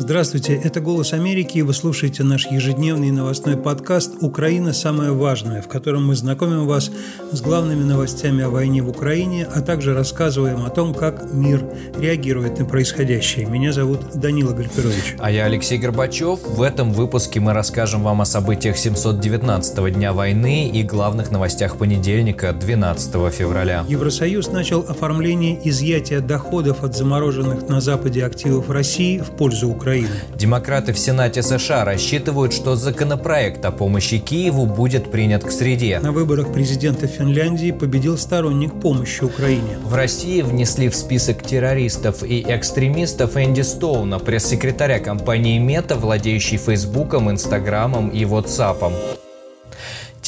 Здравствуйте, 0.00 0.54
это 0.54 0.80
«Голос 0.80 1.12
Америки», 1.12 1.58
и 1.58 1.62
вы 1.62 1.74
слушаете 1.74 2.22
наш 2.22 2.46
ежедневный 2.46 3.10
новостной 3.10 3.58
подкаст 3.58 4.14
«Украина. 4.22 4.72
Самое 4.72 5.12
важное», 5.12 5.60
в 5.60 5.68
котором 5.68 6.06
мы 6.06 6.16
знакомим 6.16 6.66
вас 6.66 6.90
с 7.30 7.40
главными 7.42 7.84
новостями 7.84 8.42
о 8.42 8.48
войне 8.48 8.80
в 8.80 8.88
Украине, 8.88 9.46
а 9.54 9.60
также 9.60 9.92
рассказываем 9.92 10.64
о 10.64 10.70
том, 10.70 10.94
как 10.94 11.30
мир 11.34 11.62
реагирует 11.98 12.58
на 12.58 12.64
происходящее. 12.64 13.44
Меня 13.44 13.74
зовут 13.74 14.00
Данила 14.14 14.54
Гальперович. 14.54 15.16
А 15.18 15.30
я 15.30 15.44
Алексей 15.44 15.76
Горбачев. 15.76 16.40
В 16.48 16.62
этом 16.62 16.94
выпуске 16.94 17.38
мы 17.38 17.52
расскажем 17.52 18.02
вам 18.02 18.22
о 18.22 18.24
событиях 18.24 18.76
719-го 18.76 19.88
дня 19.88 20.14
войны 20.14 20.70
и 20.70 20.82
главных 20.82 21.30
новостях 21.30 21.76
понедельника, 21.76 22.54
12 22.54 23.34
февраля. 23.34 23.84
Евросоюз 23.86 24.50
начал 24.50 24.80
оформление 24.80 25.60
изъятия 25.68 26.20
доходов 26.20 26.84
от 26.84 26.96
замороженных 26.96 27.68
на 27.68 27.82
Западе 27.82 28.24
активов 28.24 28.70
России 28.70 29.18
в 29.18 29.32
пользу 29.32 29.68
Украины. 29.68 29.89
Украины. 29.90 30.08
Демократы 30.36 30.92
в 30.92 30.98
Сенате 30.98 31.42
США 31.42 31.84
рассчитывают, 31.84 32.52
что 32.52 32.76
законопроект 32.76 33.64
о 33.64 33.72
помощи 33.72 34.18
Киеву 34.18 34.66
будет 34.66 35.10
принят 35.10 35.44
к 35.44 35.50
среде. 35.50 35.98
На 36.00 36.12
выборах 36.12 36.52
президента 36.52 37.06
Финляндии 37.06 37.72
победил 37.72 38.16
сторонник 38.16 38.80
помощи 38.80 39.24
Украине. 39.24 39.78
В 39.82 39.94
России 39.94 40.42
внесли 40.42 40.88
в 40.88 40.94
список 40.94 41.42
террористов 41.42 42.22
и 42.22 42.44
экстремистов 42.46 43.36
Энди 43.36 43.62
Стоуна, 43.62 44.18
пресс-секретаря 44.18 45.00
компании 45.00 45.58
Мета, 45.58 45.96
владеющей 45.96 46.56
Фейсбуком, 46.56 47.30
Инстаграмом 47.30 48.10
и 48.10 48.24
Ватсапом. 48.24 48.92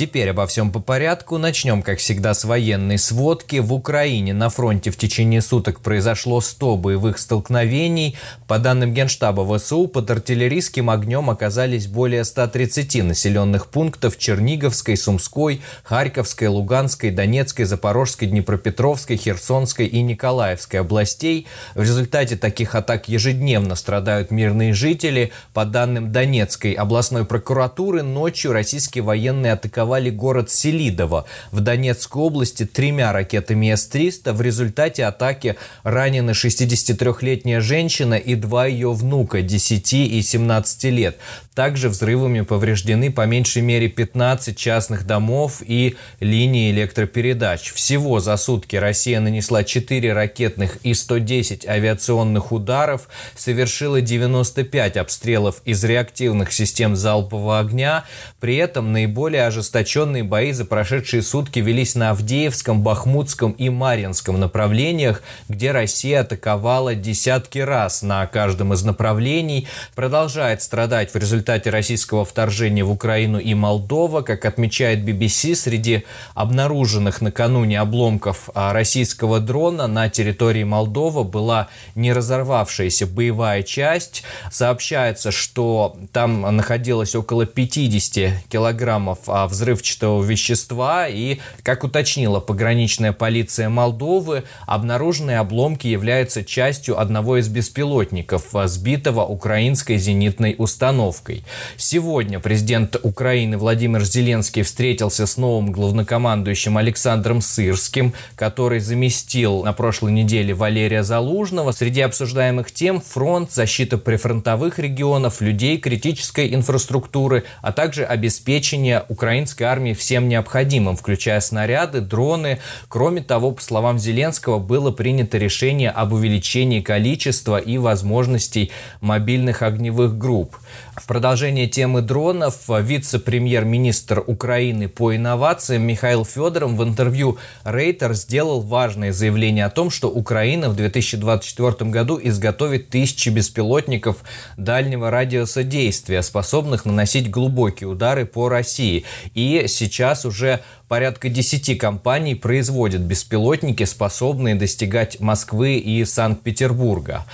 Теперь 0.02 0.30
обо 0.30 0.48
всем 0.48 0.72
по 0.72 0.80
порядку. 0.80 1.38
Начнем, 1.38 1.80
как 1.80 2.00
всегда, 2.00 2.34
с 2.34 2.42
военной 2.42 2.98
сводки. 2.98 3.58
В 3.60 3.72
Украине 3.72 4.34
на 4.34 4.48
фронте 4.48 4.90
в 4.90 4.96
течение 4.96 5.40
суток 5.40 5.78
произошло 5.78 6.40
100 6.40 6.76
боевых 6.76 7.18
столкновений. 7.18 8.16
По 8.48 8.58
данным 8.58 8.92
Генштаба 8.94 9.46
ВСУ, 9.46 9.86
под 9.86 10.10
артиллерийским 10.10 10.90
огнем 10.90 11.30
оказались 11.30 11.86
более 11.86 12.24
130 12.24 13.04
населенных 13.04 13.68
пунктов 13.68 14.18
Черниговской, 14.18 14.96
Сумской, 14.96 15.62
Харьковской, 15.84 16.48
Луганской, 16.48 17.12
Донецкой, 17.12 17.66
Запорожской, 17.66 18.26
Днепропетровской, 18.26 19.16
Херсонской 19.16 19.86
и 19.86 20.02
Николаевской 20.02 20.80
областей. 20.80 21.46
В 21.76 21.82
результате 21.82 22.36
таких 22.36 22.74
атак 22.74 23.08
ежедневно 23.08 23.76
страдают 23.76 24.32
мирные 24.32 24.74
жители. 24.74 25.30
По 25.54 25.64
данным 25.64 26.10
Донецкой 26.10 26.72
областной 26.72 27.24
прокуратуры, 27.24 28.02
ночью 28.02 28.52
российские 28.52 29.04
военные 29.04 29.52
атаковали 29.52 29.91
атаковали 29.92 30.10
город 30.10 30.50
Селидово 30.50 31.26
в 31.50 31.60
Донецкой 31.60 32.22
области 32.22 32.64
тремя 32.64 33.12
ракетами 33.12 33.70
С-300. 33.74 34.32
В 34.32 34.40
результате 34.40 35.04
атаки 35.04 35.56
ранены 35.82 36.30
63-летняя 36.30 37.60
женщина 37.60 38.14
и 38.14 38.34
два 38.34 38.66
ее 38.66 38.92
внука 38.92 39.42
10 39.42 39.92
и 39.92 40.22
17 40.22 40.84
лет. 40.84 41.18
Также 41.54 41.90
взрывами 41.90 42.40
повреждены 42.40 43.12
по 43.12 43.26
меньшей 43.26 43.60
мере 43.62 43.88
15 43.88 44.56
частных 44.56 45.06
домов 45.06 45.62
и 45.66 45.96
линии 46.20 46.70
электропередач. 46.70 47.72
Всего 47.72 48.20
за 48.20 48.36
сутки 48.38 48.76
Россия 48.76 49.20
нанесла 49.20 49.64
4 49.64 50.12
ракетных 50.14 50.78
и 50.82 50.94
110 50.94 51.66
авиационных 51.66 52.52
ударов, 52.52 53.08
совершила 53.36 54.00
95 54.00 54.96
обстрелов 54.96 55.60
из 55.66 55.84
реактивных 55.84 56.52
систем 56.52 56.96
залпового 56.96 57.58
огня. 57.58 58.04
При 58.40 58.56
этом 58.56 58.92
наиболее 58.92 59.46
ожесточенные 59.72 60.22
бои 60.22 60.52
за 60.52 60.66
прошедшие 60.66 61.22
сутки 61.22 61.58
велись 61.58 61.94
на 61.94 62.10
Авдеевском, 62.10 62.82
Бахмутском 62.82 63.52
и 63.52 63.70
Марьинском 63.70 64.38
направлениях, 64.38 65.22
где 65.48 65.72
Россия 65.72 66.20
атаковала 66.20 66.94
десятки 66.94 67.58
раз 67.58 68.02
на 68.02 68.26
каждом 68.26 68.74
из 68.74 68.84
направлений, 68.84 69.66
продолжает 69.94 70.60
страдать 70.60 71.14
в 71.14 71.16
результате 71.16 71.70
российского 71.70 72.26
вторжения 72.26 72.84
в 72.84 72.90
Украину 72.90 73.38
и 73.38 73.54
Молдова. 73.54 74.20
Как 74.20 74.44
отмечает 74.44 74.98
BBC, 74.98 75.54
среди 75.54 76.04
обнаруженных 76.34 77.22
накануне 77.22 77.80
обломков 77.80 78.50
а, 78.54 78.74
российского 78.74 79.40
дрона 79.40 79.86
на 79.86 80.10
территории 80.10 80.64
Молдовы 80.64 81.24
была 81.24 81.68
не 81.94 82.12
разорвавшаяся 82.12 83.06
боевая 83.06 83.62
часть. 83.62 84.22
Сообщается, 84.50 85.30
что 85.30 85.96
там 86.12 86.42
находилось 86.54 87.14
около 87.14 87.46
50 87.46 88.48
килограммов 88.50 89.20
а, 89.28 89.46
взрывчатого 89.62 90.22
вещества. 90.22 91.06
И, 91.08 91.38
как 91.62 91.84
уточнила 91.84 92.40
пограничная 92.40 93.12
полиция 93.12 93.68
Молдовы, 93.68 94.42
обнаруженные 94.66 95.38
обломки 95.38 95.86
являются 95.86 96.44
частью 96.44 97.00
одного 97.00 97.38
из 97.38 97.48
беспилотников, 97.48 98.54
сбитого 98.64 99.22
украинской 99.24 99.98
зенитной 99.98 100.56
установкой. 100.58 101.44
Сегодня 101.76 102.40
президент 102.40 102.96
Украины 103.02 103.56
Владимир 103.56 104.02
Зеленский 104.02 104.62
встретился 104.62 105.26
с 105.26 105.36
новым 105.36 105.70
главнокомандующим 105.70 106.76
Александром 106.76 107.40
Сырским, 107.40 108.14
который 108.34 108.80
заместил 108.80 109.62
на 109.62 109.72
прошлой 109.72 110.12
неделе 110.12 110.54
Валерия 110.54 111.04
Залужного. 111.04 111.72
Среди 111.72 112.00
обсуждаемых 112.00 112.72
тем 112.72 113.00
фронт, 113.00 113.52
защита 113.52 113.96
прифронтовых 113.96 114.78
регионов, 114.78 115.40
людей 115.40 115.78
критической 115.78 116.52
инфраструктуры, 116.52 117.44
а 117.60 117.72
также 117.72 118.04
обеспечение 118.04 119.04
украинской 119.52 119.62
армии 119.64 119.92
всем 119.92 120.28
необходимым, 120.28 120.96
включая 120.96 121.40
снаряды, 121.40 122.00
дроны. 122.00 122.58
Кроме 122.88 123.22
того, 123.22 123.52
по 123.52 123.62
словам 123.62 123.98
Зеленского, 123.98 124.58
было 124.58 124.90
принято 124.90 125.38
решение 125.38 125.90
об 125.90 126.12
увеличении 126.12 126.80
количества 126.80 127.58
и 127.58 127.78
возможностей 127.78 128.70
мобильных 129.00 129.62
огневых 129.62 130.16
групп. 130.16 130.56
В 130.96 131.06
продолжение 131.06 131.68
темы 131.68 132.02
дронов 132.02 132.68
вице-премьер-министр 132.68 134.22
Украины 134.26 134.88
по 134.88 135.14
инновациям 135.14 135.82
Михаил 135.82 136.24
Федоров 136.24 136.72
в 136.72 136.82
интервью 136.82 137.38
Рейтер 137.64 138.14
сделал 138.14 138.60
важное 138.60 139.12
заявление 139.12 139.64
о 139.64 139.70
том, 139.70 139.90
что 139.90 140.08
Украина 140.08 140.68
в 140.68 140.76
2024 140.76 141.90
году 141.90 142.20
изготовит 142.22 142.90
тысячи 142.90 143.30
беспилотников 143.30 144.18
дальнего 144.56 145.10
радиуса 145.10 145.62
действия, 145.62 146.22
способных 146.22 146.84
наносить 146.84 147.30
глубокие 147.30 147.88
удары 147.88 148.26
по 148.26 148.48
России. 148.48 149.04
И 149.34 149.41
сейчас 149.68 150.24
уже 150.24 150.60
порядка 150.92 151.30
10 151.30 151.78
компаний 151.78 152.34
производят 152.34 153.00
беспилотники, 153.00 153.84
способные 153.84 154.54
достигать 154.54 155.20
Москвы 155.20 155.76
и 155.76 156.04
Санкт-Петербурга. 156.04 157.24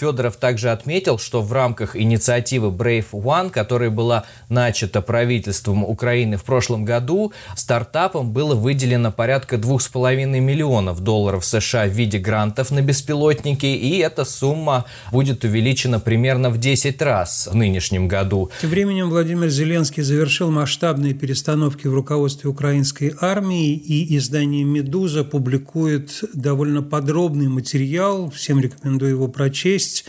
Федоров 0.00 0.34
также 0.34 0.70
отметил, 0.70 1.18
что 1.18 1.40
в 1.40 1.52
рамках 1.52 1.94
инициативы 1.94 2.70
Brave 2.70 3.12
One, 3.12 3.50
которая 3.50 3.90
была 3.90 4.24
начата 4.48 5.00
правительством 5.00 5.84
Украины 5.84 6.36
в 6.38 6.42
прошлом 6.42 6.84
году, 6.84 7.32
стартапам 7.54 8.32
было 8.32 8.56
выделено 8.56 9.12
порядка 9.12 9.58
2,5 9.58 10.40
миллионов 10.40 10.98
долларов 10.98 11.44
США 11.44 11.86
в 11.86 11.92
виде 11.92 12.18
грантов 12.18 12.72
на 12.72 12.82
беспилотники, 12.82 13.66
и 13.66 13.98
эта 13.98 14.24
сумма 14.24 14.86
будет 15.12 15.44
увеличена 15.44 16.00
примерно 16.00 16.50
в 16.50 16.58
10 16.58 17.00
раз 17.00 17.48
в 17.52 17.54
нынешнем 17.54 18.08
году. 18.08 18.50
Тем 18.60 18.70
временем 18.70 19.08
Владимир 19.08 19.50
Зеленский 19.50 20.02
завершил 20.02 20.50
масштабные 20.50 21.14
перестановки 21.14 21.86
в 21.86 21.94
руководстве 21.94 22.50
украинской 22.50 23.03
российской 23.04 23.16
армии, 23.20 23.74
и 23.74 24.16
издание 24.16 24.64
«Медуза» 24.64 25.24
публикует 25.24 26.24
довольно 26.32 26.82
подробный 26.82 27.48
материал, 27.48 28.30
всем 28.30 28.60
рекомендую 28.60 29.12
его 29.12 29.28
прочесть, 29.28 30.04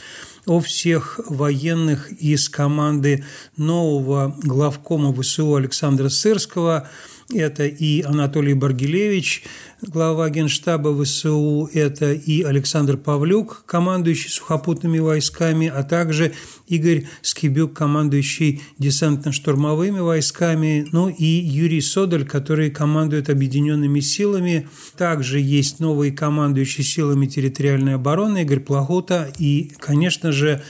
о 0.45 0.59
всех 0.59 1.19
военных 1.27 2.11
из 2.11 2.49
команды 2.49 3.23
нового 3.57 4.35
главкома 4.43 5.13
ВСУ 5.13 5.55
Александра 5.55 6.09
Сырского– 6.09 6.87
это 7.33 7.65
и 7.65 8.01
Анатолий 8.01 8.53
Баргилевич, 8.53 9.43
глава 9.81 10.29
Генштаба 10.29 10.95
ВСУ, 11.03 11.69
это 11.73 12.13
и 12.13 12.43
Александр 12.43 12.97
Павлюк, 12.97 13.63
командующий 13.65 14.29
сухопутными 14.29 14.99
войсками, 14.99 15.67
а 15.67 15.83
также 15.83 16.33
Игорь 16.67 17.07
Скибюк, 17.21 17.73
командующий 17.73 18.61
десантно-штурмовыми 18.79 20.01
войсками, 20.01 20.87
ну 20.91 21.09
и 21.09 21.25
Юрий 21.25 21.81
Содоль, 21.81 22.25
который 22.25 22.69
командует 22.69 23.29
объединенными 23.29 23.99
силами. 24.01 24.67
Также 24.97 25.39
есть 25.39 25.79
новые 25.79 26.11
командующие 26.11 26.85
силами 26.85 27.25
территориальной 27.25 27.95
обороны 27.95 28.43
Игорь 28.43 28.59
Плохота 28.59 29.31
и, 29.39 29.71
конечно 29.79 30.31
же, 30.31 30.63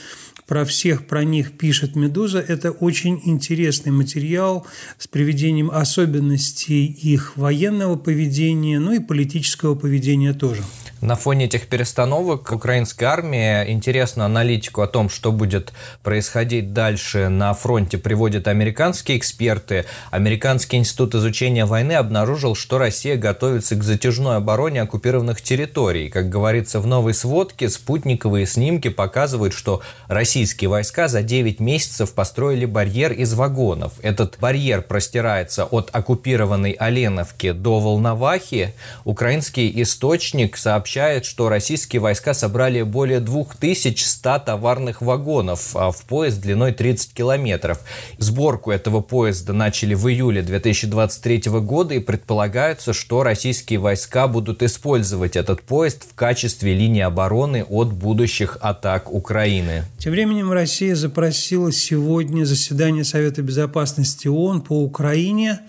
про 0.46 0.64
всех 0.64 1.06
про 1.06 1.24
них 1.24 1.58
пишет 1.58 1.96
«Медуза». 1.96 2.38
Это 2.38 2.70
очень 2.70 3.20
интересный 3.24 3.92
материал 3.92 4.66
с 4.98 5.08
приведением 5.08 5.70
особенностей 5.70 6.86
их 6.86 7.36
военного 7.36 7.96
поведения, 7.96 8.78
ну 8.78 8.92
и 8.92 9.00
политического 9.00 9.74
поведения 9.74 10.32
тоже. 10.32 10.62
На 11.02 11.14
фоне 11.14 11.44
этих 11.44 11.68
перестановок 11.68 12.50
украинская 12.50 13.10
армия 13.10 13.64
интересно 13.70 14.24
аналитику 14.24 14.80
о 14.80 14.86
том, 14.86 15.10
что 15.10 15.30
будет 15.30 15.74
происходить 16.02 16.72
дальше 16.72 17.28
на 17.28 17.52
фронте, 17.52 17.98
приводят 17.98 18.48
американские 18.48 19.18
эксперты. 19.18 19.84
Американский 20.10 20.78
институт 20.78 21.14
изучения 21.14 21.66
войны 21.66 21.92
обнаружил, 21.92 22.54
что 22.54 22.78
Россия 22.78 23.16
готовится 23.16 23.76
к 23.76 23.82
затяжной 23.82 24.36
обороне 24.36 24.80
оккупированных 24.80 25.42
территорий. 25.42 26.08
Как 26.08 26.30
говорится 26.30 26.80
в 26.80 26.86
новой 26.86 27.12
сводке, 27.12 27.68
спутниковые 27.68 28.46
снимки 28.46 28.88
показывают, 28.88 29.52
что 29.52 29.82
российские 30.08 30.70
войска 30.70 31.08
за 31.08 31.22
9 31.22 31.60
месяцев 31.60 32.14
построили 32.14 32.64
барьер 32.64 33.12
из 33.12 33.34
вагонов. 33.34 33.92
Этот 34.00 34.38
барьер 34.40 34.80
простирается 34.80 35.66
от 35.66 35.90
оккупированной 35.92 36.72
Оленовки 36.72 37.52
до 37.52 37.80
Волновахи. 37.80 38.72
Украинский 39.04 39.70
источник 39.82 40.56
сообщает 40.56 40.86
сообщает, 40.96 41.26
что 41.26 41.50
российские 41.50 42.00
войска 42.00 42.32
собрали 42.32 42.80
более 42.80 43.20
2100 43.20 44.38
товарных 44.38 45.02
вагонов 45.02 45.76
а 45.76 45.90
в 45.90 46.02
поезд 46.04 46.40
длиной 46.40 46.72
30 46.72 47.12
километров. 47.12 47.80
Сборку 48.16 48.70
этого 48.70 49.02
поезда 49.02 49.52
начали 49.52 49.92
в 49.92 50.08
июле 50.08 50.40
2023 50.40 51.50
года 51.60 51.92
и 51.92 51.98
предполагается, 51.98 52.94
что 52.94 53.22
российские 53.22 53.78
войска 53.78 54.26
будут 54.26 54.62
использовать 54.62 55.36
этот 55.36 55.60
поезд 55.60 56.02
в 56.10 56.14
качестве 56.14 56.72
линии 56.72 57.02
обороны 57.02 57.62
от 57.68 57.92
будущих 57.92 58.56
атак 58.62 59.12
Украины. 59.12 59.84
Тем 59.98 60.12
временем 60.12 60.50
Россия 60.50 60.94
запросила 60.94 61.72
сегодня 61.72 62.46
заседание 62.46 63.04
Совета 63.04 63.42
Безопасности 63.42 64.28
ООН 64.28 64.62
по 64.62 64.80
Украине 64.80 65.60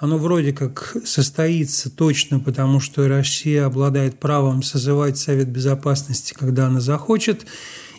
оно 0.00 0.16
вроде 0.16 0.54
как 0.54 0.96
состоится 1.04 1.90
точно, 1.90 2.40
потому 2.40 2.80
что 2.80 3.06
Россия 3.06 3.66
обладает 3.66 4.18
правом 4.18 4.59
созывать 4.62 5.18
Совет 5.18 5.48
Безопасности, 5.48 6.34
когда 6.38 6.66
она 6.66 6.80
захочет. 6.80 7.46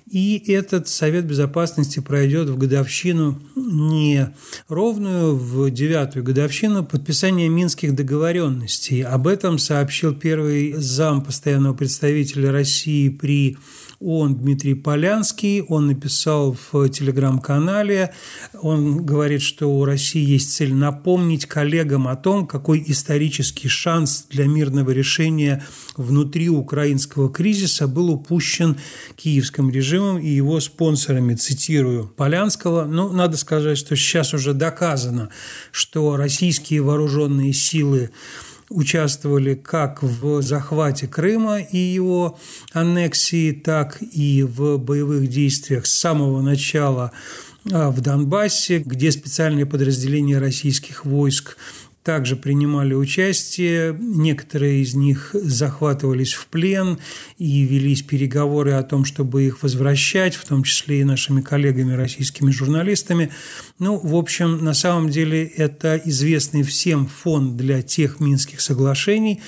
И 0.10 0.44
этот 0.52 0.90
Совет 0.90 1.26
Безопасности 1.26 2.02
пройдет 2.02 2.50
в 2.50 2.58
годовщину 2.58 3.42
не 3.56 4.34
ровную, 4.68 5.38
в 5.38 5.70
девятую 5.72 6.26
годовщину 6.26 6.84
подписания 6.84 7.48
Минских 7.48 7.96
договоренностей. 7.96 9.04
Об 9.04 9.28
этом 9.28 9.58
сообщил 9.58 10.14
первый 10.14 10.74
зам 10.74 11.24
постоянного 11.24 11.74
представителя 11.74 12.52
России 12.52 13.08
при 13.08 13.58
он 14.02 14.36
Дмитрий 14.36 14.74
Полянский, 14.74 15.62
он 15.62 15.88
написал 15.88 16.58
в 16.72 16.90
телеграм-канале, 16.90 18.14
он 18.60 19.06
говорит, 19.06 19.44
что 19.44 19.68
у 19.68 19.86
России 19.86 20.28
есть 20.28 20.54
цель 20.54 20.74
напомнить 20.74 21.46
коллегам 21.46 22.08
о 22.08 22.16
том, 22.16 22.48
какой 22.48 22.84
исторический 22.88 23.68
шанс 23.68 24.26
для 24.30 24.48
мирного 24.48 24.90
решения 24.90 25.64
внутри 25.96 26.50
украинского 26.50 27.32
кризиса 27.32 27.88
был 27.88 28.10
упущен 28.10 28.78
киевским 29.16 29.70
режимом 29.70 30.18
и 30.18 30.30
его 30.30 30.60
спонсорами, 30.60 31.36
цитирую 31.36 32.08
Полянского. 32.08 32.86
Ну, 32.86 33.12
надо 33.14 33.38
сказать, 33.38 33.78
что 33.78 33.96
сейчас 33.96 34.34
уже 34.34 34.54
доказано, 34.54 35.30
что 35.72 36.16
российские 36.18 36.82
вооруженные 36.82 37.54
силы 37.54 38.10
участвовали 38.72 39.56
как 39.56 40.02
в 40.02 40.42
захвате 40.42 41.08
Крыма 41.08 41.60
и 41.60 41.78
его 41.78 42.40
аннексии, 42.74 43.52
так 43.52 43.98
и 44.02 44.44
в 44.44 44.78
боевых 44.78 45.28
действиях 45.28 45.86
с 45.86 45.92
самого 45.92 46.42
начала 46.42 47.12
а, 47.72 47.92
в 47.92 48.02
Донбассе, 48.02 48.80
где 48.80 49.12
специальные 49.12 49.66
подразделения 49.66 50.40
российских 50.40 51.06
войск 51.06 51.58
также 52.04 52.36
принимали 52.36 52.94
участие. 52.94 53.96
Некоторые 54.00 54.82
из 54.82 54.96
них 54.96 55.32
захватывались 55.34 56.34
в 56.34 56.48
плен 56.48 56.98
и 57.38 57.62
велись 57.64 58.02
переговоры 58.02 58.72
о 58.72 58.84
том, 58.84 59.06
чтобы 59.06 59.44
их 59.44 59.62
возвращать, 59.62 60.36
в 60.36 60.48
том 60.48 60.64
числе 60.64 61.02
и 61.02 61.04
нашими 61.04 61.42
коллегами, 61.42 61.94
российскими 61.94 62.50
журналистами. 62.50 63.32
Ну, 63.78 63.98
в 63.98 64.16
общем, 64.16 64.64
на 64.64 64.74
самом 64.74 65.10
деле 65.10 65.46
это 65.46 66.02
известный 66.04 66.64
всем 66.64 67.06
фонд 67.06 67.56
для 67.56 67.82
тех 67.82 68.20
Минских 68.20 68.62
соглашений, 68.62 69.42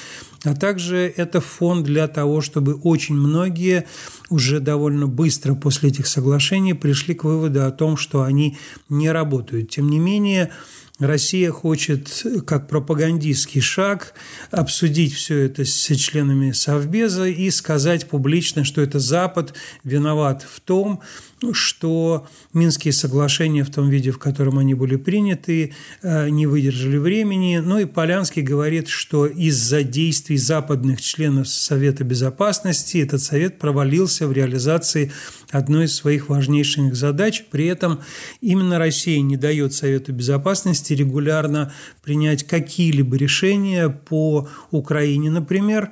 а 0.43 0.53
также 0.53 1.11
это 1.15 1.41
фонд 1.41 1.85
для 1.85 2.07
того, 2.07 2.41
чтобы 2.41 2.75
очень 2.75 3.15
многие 3.15 3.85
уже 4.29 4.59
довольно 4.59 5.07
быстро 5.07 5.55
после 5.55 5.89
этих 5.89 6.05
соглашений 6.05 6.73
пришли 6.73 7.15
к 7.15 7.23
выводу 7.23 7.65
о 7.65 7.71
том, 7.71 7.97
что 7.97 8.23
они 8.23 8.57
не 8.89 9.11
работают. 9.11 9.69
Тем 9.69 9.89
не 9.89 9.99
менее, 9.99 10.51
Россия 10.99 11.51
хочет, 11.51 12.23
как 12.45 12.67
пропагандистский 12.67 13.61
шаг, 13.61 14.13
обсудить 14.51 15.13
все 15.13 15.39
это 15.39 15.65
с 15.65 15.95
членами 15.95 16.51
Совбеза 16.51 17.25
и 17.25 17.49
сказать 17.49 18.07
публично, 18.07 18.63
что 18.63 18.79
это 18.79 18.99
Запад 18.99 19.55
виноват 19.83 20.45
в 20.47 20.59
том, 20.59 21.01
что 21.51 22.27
Минские 22.53 22.93
соглашения 22.93 23.63
в 23.63 23.71
том 23.71 23.89
виде, 23.89 24.11
в 24.11 24.19
котором 24.19 24.59
они 24.59 24.75
были 24.75 24.95
приняты, 24.95 25.73
э, 26.03 26.29
не 26.29 26.45
выдержали 26.45 26.97
времени. 26.97 27.57
Ну 27.57 27.79
и 27.79 27.85
Полянский 27.85 28.43
говорит, 28.43 28.87
что 28.87 29.25
из-за 29.25 29.81
действий 29.81 30.37
западных 30.37 31.01
членов 31.01 31.47
Совета 31.47 32.03
Безопасности 32.03 32.99
этот 32.99 33.21
Совет 33.21 33.57
провалился 33.57 34.27
в 34.27 34.31
реализации 34.31 35.11
одной 35.49 35.85
из 35.85 35.95
своих 35.95 36.29
важнейших 36.29 36.95
задач. 36.95 37.43
При 37.49 37.65
этом 37.65 38.01
именно 38.39 38.77
Россия 38.77 39.19
не 39.21 39.35
дает 39.35 39.73
Совету 39.73 40.13
Безопасности 40.13 40.82
регулярно 40.91 41.73
принять 42.01 42.43
какие-либо 42.45 43.15
решения 43.15 43.89
по 43.89 44.47
Украине, 44.71 45.29
например, 45.31 45.91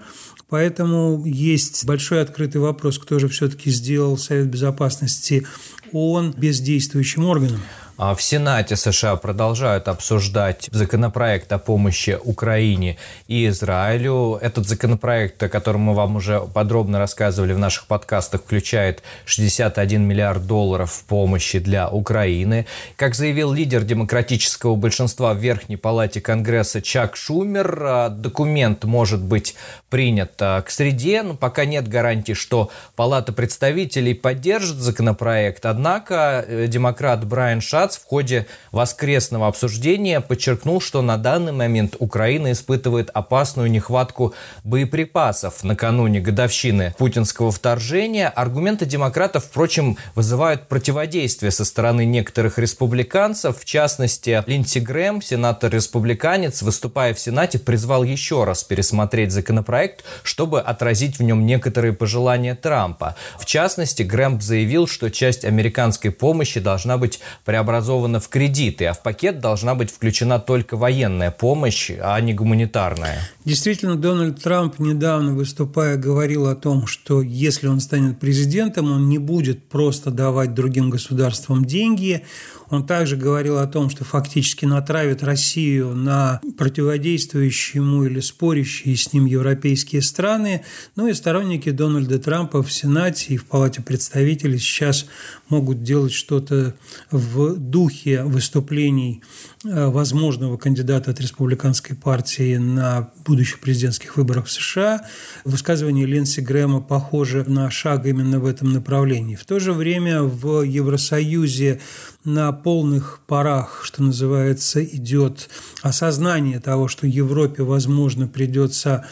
Поэтому 0.51 1.23
есть 1.25 1.85
большой 1.85 2.21
открытый 2.21 2.59
вопрос, 2.59 2.99
кто 2.99 3.19
же 3.19 3.29
все-таки 3.29 3.71
сделал 3.71 4.17
Совет 4.17 4.47
Безопасности 4.47 5.47
ООН 5.93 6.35
бездействующим 6.37 7.23
органом. 7.23 7.61
А 7.97 8.15
в 8.15 8.21
Сенате 8.21 8.75
США 8.75 9.15
продолжают 9.15 9.87
обсуждать 9.87 10.69
законопроект 10.71 11.51
о 11.51 11.59
помощи 11.59 12.17
Украине 12.23 12.97
и 13.27 13.47
Израилю. 13.47 14.39
Этот 14.41 14.67
законопроект, 14.67 15.41
о 15.43 15.49
котором 15.49 15.81
мы 15.81 15.93
вам 15.93 16.15
уже 16.15 16.41
подробно 16.41 16.97
рассказывали 16.99 17.53
в 17.53 17.59
наших 17.59 17.85
подкастах, 17.85 18.41
включает 18.41 19.03
61 19.25 20.01
миллиард 20.01 20.47
долларов 20.47 21.03
помощи 21.07 21.59
для 21.59 21.89
Украины. 21.89 22.65
Как 22.95 23.13
заявил 23.13 23.51
лидер 23.53 23.83
демократического 23.83 24.75
большинства 24.75 25.33
в 25.33 25.37
Верхней 25.37 25.77
Палате 25.77 26.21
Конгресса 26.21 26.81
Чак 26.81 27.15
Шумер, 27.15 27.83
а, 27.83 28.09
документ 28.09 28.83
может 28.83 29.21
быть 29.21 29.55
принят 29.89 30.33
а, 30.39 30.61
к 30.61 30.71
среде, 30.71 31.21
но 31.21 31.35
пока 31.35 31.65
нет 31.65 31.87
гарантии, 31.87 32.33
что 32.33 32.71
Палата 32.95 33.31
представителей 33.33 34.13
поддержит 34.13 34.77
законопроект. 34.77 35.65
Однако 35.65 36.43
э, 36.47 36.67
демократ 36.67 37.25
Брайан 37.25 37.61
Шатс 37.61 37.80
Кац 37.81 37.97
в 37.97 38.05
ходе 38.05 38.45
воскресного 38.71 39.47
обсуждения 39.47 40.21
подчеркнул, 40.21 40.79
что 40.79 41.01
на 41.01 41.17
данный 41.17 41.51
момент 41.51 41.95
Украина 41.97 42.51
испытывает 42.51 43.09
опасную 43.09 43.71
нехватку 43.71 44.35
боеприпасов 44.63 45.63
накануне 45.63 46.19
годовщины 46.19 46.93
путинского 46.99 47.51
вторжения. 47.51 48.27
Аргументы 48.27 48.85
демократов, 48.85 49.45
впрочем, 49.45 49.97
вызывают 50.13 50.67
противодействие 50.67 51.49
со 51.49 51.65
стороны 51.65 52.05
некоторых 52.05 52.59
республиканцев. 52.59 53.59
В 53.59 53.65
частности, 53.65 54.43
Линдси 54.45 54.77
Грэм, 54.77 55.23
сенатор-республиканец, 55.23 56.61
выступая 56.61 57.15
в 57.15 57.19
Сенате, 57.19 57.57
призвал 57.57 58.03
еще 58.03 58.43
раз 58.43 58.63
пересмотреть 58.63 59.31
законопроект, 59.31 60.03
чтобы 60.21 60.61
отразить 60.61 61.17
в 61.17 61.23
нем 61.23 61.47
некоторые 61.47 61.93
пожелания 61.93 62.53
Трампа. 62.53 63.15
В 63.39 63.45
частности, 63.47 64.03
Грэм 64.03 64.39
заявил, 64.39 64.85
что 64.85 65.09
часть 65.09 65.45
американской 65.45 66.11
помощи 66.11 66.59
должна 66.59 66.99
быть 66.99 67.19
преобразована 67.43 67.70
преобразована 67.71 68.19
в 68.19 68.27
кредиты, 68.27 68.85
а 68.85 68.93
в 68.93 69.01
пакет 69.01 69.39
должна 69.39 69.75
быть 69.75 69.89
включена 69.89 70.39
только 70.39 70.75
военная 70.75 71.31
помощь, 71.31 71.91
а 72.01 72.19
не 72.19 72.33
гуманитарная. 72.33 73.19
Действительно, 73.45 73.95
Дональд 73.95 74.41
Трамп 74.43 74.79
недавно 74.79 75.33
выступая 75.33 75.95
говорил 75.95 76.47
о 76.47 76.55
том, 76.55 76.85
что 76.85 77.21
если 77.21 77.67
он 77.67 77.79
станет 77.79 78.19
президентом, 78.19 78.91
он 78.91 79.07
не 79.07 79.19
будет 79.19 79.69
просто 79.69 80.11
давать 80.11 80.53
другим 80.53 80.89
государствам 80.89 81.63
деньги, 81.63 82.23
он 82.71 82.85
также 82.85 83.17
говорил 83.17 83.57
о 83.57 83.67
том, 83.67 83.89
что 83.89 84.05
фактически 84.05 84.63
натравит 84.63 85.23
Россию 85.23 85.93
на 85.93 86.39
противодействующие 86.57 87.83
ему 87.83 88.05
или 88.05 88.21
спорящие 88.21 88.95
с 88.95 89.11
ним 89.11 89.25
европейские 89.25 90.01
страны. 90.01 90.63
Ну 90.95 91.07
и 91.07 91.13
сторонники 91.13 91.69
Дональда 91.69 92.17
Трампа 92.17 92.63
в 92.63 92.71
Сенате 92.71 93.33
и 93.33 93.37
в 93.37 93.45
Палате 93.45 93.81
представителей 93.81 94.57
сейчас 94.57 95.05
могут 95.49 95.83
делать 95.83 96.13
что-то 96.13 96.73
в 97.11 97.57
духе 97.69 98.23
выступлений 98.23 99.21
э, 99.63 99.87
возможного 99.87 100.57
кандидата 100.57 101.11
от 101.11 101.21
республиканской 101.21 101.95
партии 101.95 102.57
на 102.57 103.11
будущих 103.25 103.59
президентских 103.59 104.17
выборах 104.17 104.47
в 104.47 104.51
США. 104.51 105.05
Высказывание 105.45 106.05
Ленси 106.05 106.41
Грэма 106.41 106.81
похоже 106.81 107.43
на 107.47 107.69
шаг 107.69 108.05
именно 108.05 108.39
в 108.39 108.45
этом 108.45 108.71
направлении. 108.71 109.35
В 109.35 109.45
то 109.45 109.59
же 109.59 109.73
время 109.73 110.23
в 110.23 110.63
Евросоюзе 110.63 111.79
на 112.23 112.51
полных 112.51 113.21
парах, 113.25 113.81
что 113.83 114.03
называется, 114.03 114.83
идет 114.83 115.49
осознание 115.81 116.59
того, 116.59 116.87
что 116.87 117.07
Европе, 117.07 117.63
возможно, 117.63 118.27
придется 118.27 119.05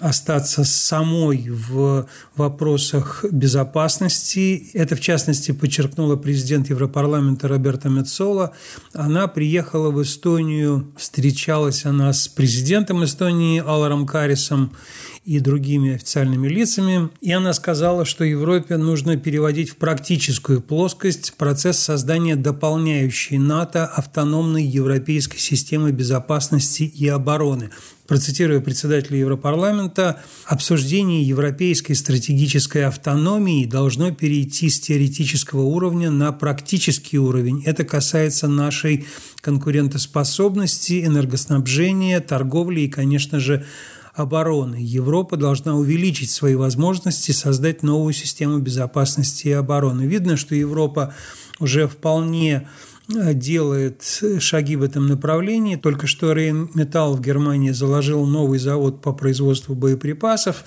остаться 0.00 0.64
самой 0.64 1.48
в 1.50 2.06
вопросах 2.34 3.24
безопасности. 3.30 4.70
Это, 4.72 4.96
в 4.96 5.00
частности, 5.00 5.52
подчеркнула 5.52 6.16
президент 6.16 6.70
Европарламента 6.70 7.48
Роберта 7.48 7.88
Мецола. 7.88 8.52
Она 8.94 9.26
приехала 9.26 9.90
в 9.90 10.02
Эстонию, 10.02 10.92
встречалась 10.96 11.84
она 11.84 12.12
с 12.12 12.26
президентом 12.28 13.04
Эстонии 13.04 13.60
Аларом 13.60 14.06
Карисом 14.06 14.72
и 15.24 15.38
другими 15.38 15.94
официальными 15.94 16.48
лицами. 16.48 17.10
И 17.20 17.32
она 17.32 17.52
сказала, 17.52 18.04
что 18.04 18.24
Европе 18.24 18.76
нужно 18.76 19.16
переводить 19.16 19.70
в 19.70 19.76
практическую 19.76 20.60
плоскость 20.60 21.34
процесс 21.34 21.78
создания 21.78 22.36
дополняющей 22.36 23.38
НАТО 23.38 23.86
автономной 23.86 24.64
европейской 24.64 25.38
системы 25.38 25.92
безопасности 25.92 26.82
и 26.82 27.08
обороны– 27.08 27.70
процитирую 28.12 28.60
председателя 28.60 29.18
Европарламента, 29.18 30.20
обсуждение 30.44 31.22
европейской 31.22 31.94
стратегической 31.94 32.84
автономии 32.84 33.64
должно 33.64 34.10
перейти 34.10 34.68
с 34.68 34.80
теоретического 34.80 35.62
уровня 35.62 36.10
на 36.10 36.30
практический 36.30 37.18
уровень. 37.18 37.62
Это 37.64 37.84
касается 37.84 38.48
нашей 38.48 39.06
конкурентоспособности, 39.40 41.06
энергоснабжения, 41.06 42.20
торговли 42.20 42.80
и, 42.80 42.88
конечно 42.88 43.40
же, 43.40 43.64
обороны. 44.14 44.76
Европа 44.78 45.36
должна 45.36 45.74
увеличить 45.74 46.30
свои 46.30 46.54
возможности, 46.54 47.32
создать 47.32 47.82
новую 47.82 48.12
систему 48.12 48.58
безопасности 48.58 49.48
и 49.48 49.52
обороны. 49.52 50.02
Видно, 50.02 50.36
что 50.36 50.54
Европа 50.54 51.14
уже 51.60 51.88
вполне 51.88 52.68
делает 53.08 54.02
шаги 54.38 54.76
в 54.76 54.82
этом 54.82 55.06
направлении. 55.06 55.76
Только 55.76 56.06
что 56.06 56.32
Рейнметалл 56.32 57.16
в 57.16 57.20
Германии 57.20 57.70
заложил 57.70 58.24
новый 58.26 58.58
завод 58.58 59.02
по 59.02 59.12
производству 59.12 59.74
боеприпасов. 59.74 60.64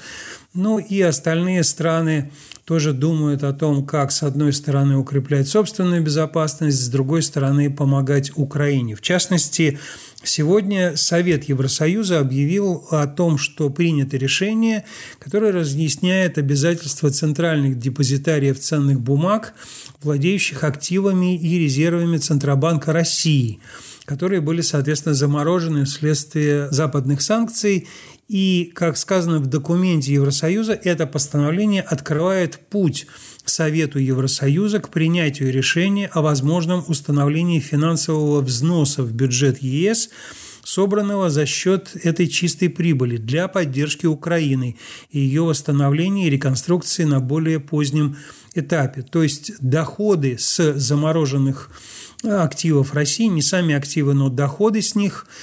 Ну 0.56 0.80
и 0.80 1.02
остальные 1.02 1.66
страны 1.66 2.32
тоже 2.64 2.94
думают 2.94 3.44
о 3.44 3.52
том, 3.52 3.86
как, 3.86 4.12
с 4.12 4.24
одной 4.24 4.54
стороны, 4.54 4.98
укреплять 4.98 5.50
собственную 5.50 6.02
безопасность, 6.02 6.80
с 6.80 6.88
другой 6.88 7.24
стороны, 7.24 7.70
помогать 7.70 8.32
Украине. 8.36 8.96
В 8.96 9.02
частности, 9.02 9.80
Сегодня 10.28 10.98
Совет 10.98 11.44
Евросоюза 11.44 12.20
объявил 12.20 12.88
о 12.90 13.06
том, 13.06 13.38
что 13.38 13.70
принято 13.70 14.18
решение, 14.18 14.84
которое 15.20 15.52
разъясняет 15.52 16.40
обязательства 16.40 17.12
центральных 17.12 17.78
депозитариев 17.78 18.60
ценных 18.60 19.00
бумаг, 19.00 19.54
владеющих 20.02 20.64
активами 20.64 21.38
и 21.38 21.60
резервами 21.60 22.18
Центробанка 22.18 22.92
России, 22.92 23.60
которые 24.06 24.42
были, 24.42 24.62
соответственно, 24.62 25.14
заморожены 25.14 25.86
вследствие 25.86 26.72
западных 26.72 27.22
санкций. 27.22 27.88
И, 28.28 28.72
как 28.74 28.98
сказано 28.98 29.40
в 29.40 29.46
документе 29.46 30.14
Евросоюза, 30.14 30.74
это 30.74 31.06
постановление 31.06 31.84
открывает 31.84 32.60
путь 32.70 33.06
Совету 33.46 34.00
Евросоюза 34.00 34.80
к 34.80 34.90
принятию 34.90 35.52
решения 35.54 36.08
о 36.08 36.24
возможном 36.24 36.84
установлении 36.88 37.60
финансового 37.60 38.42
взноса 38.42 39.04
в 39.04 39.14
бюджет 39.14 39.62
ЕС, 39.62 40.10
собранного 40.64 41.30
за 41.30 41.46
счет 41.46 41.92
этой 42.02 42.28
чистой 42.28 42.70
прибыли 42.70 43.18
для 43.18 43.48
поддержки 43.48 44.08
Украины 44.08 44.78
и 45.12 45.20
ее 45.20 45.44
восстановления 45.44 46.26
и 46.26 46.32
реконструкции 46.32 47.04
на 47.04 47.20
более 47.20 47.60
позднем 47.60 48.18
этапе. 48.56 49.04
То 49.04 49.22
есть 49.22 49.52
доходы 49.60 50.38
с 50.40 50.74
замороженных 50.74 51.70
активов 52.24 52.96
России, 52.96 53.28
не 53.28 53.44
сами 53.44 53.76
активы, 53.76 54.16
но 54.16 54.30
доходы 54.30 54.82
с 54.82 54.96
них– 54.96 55.28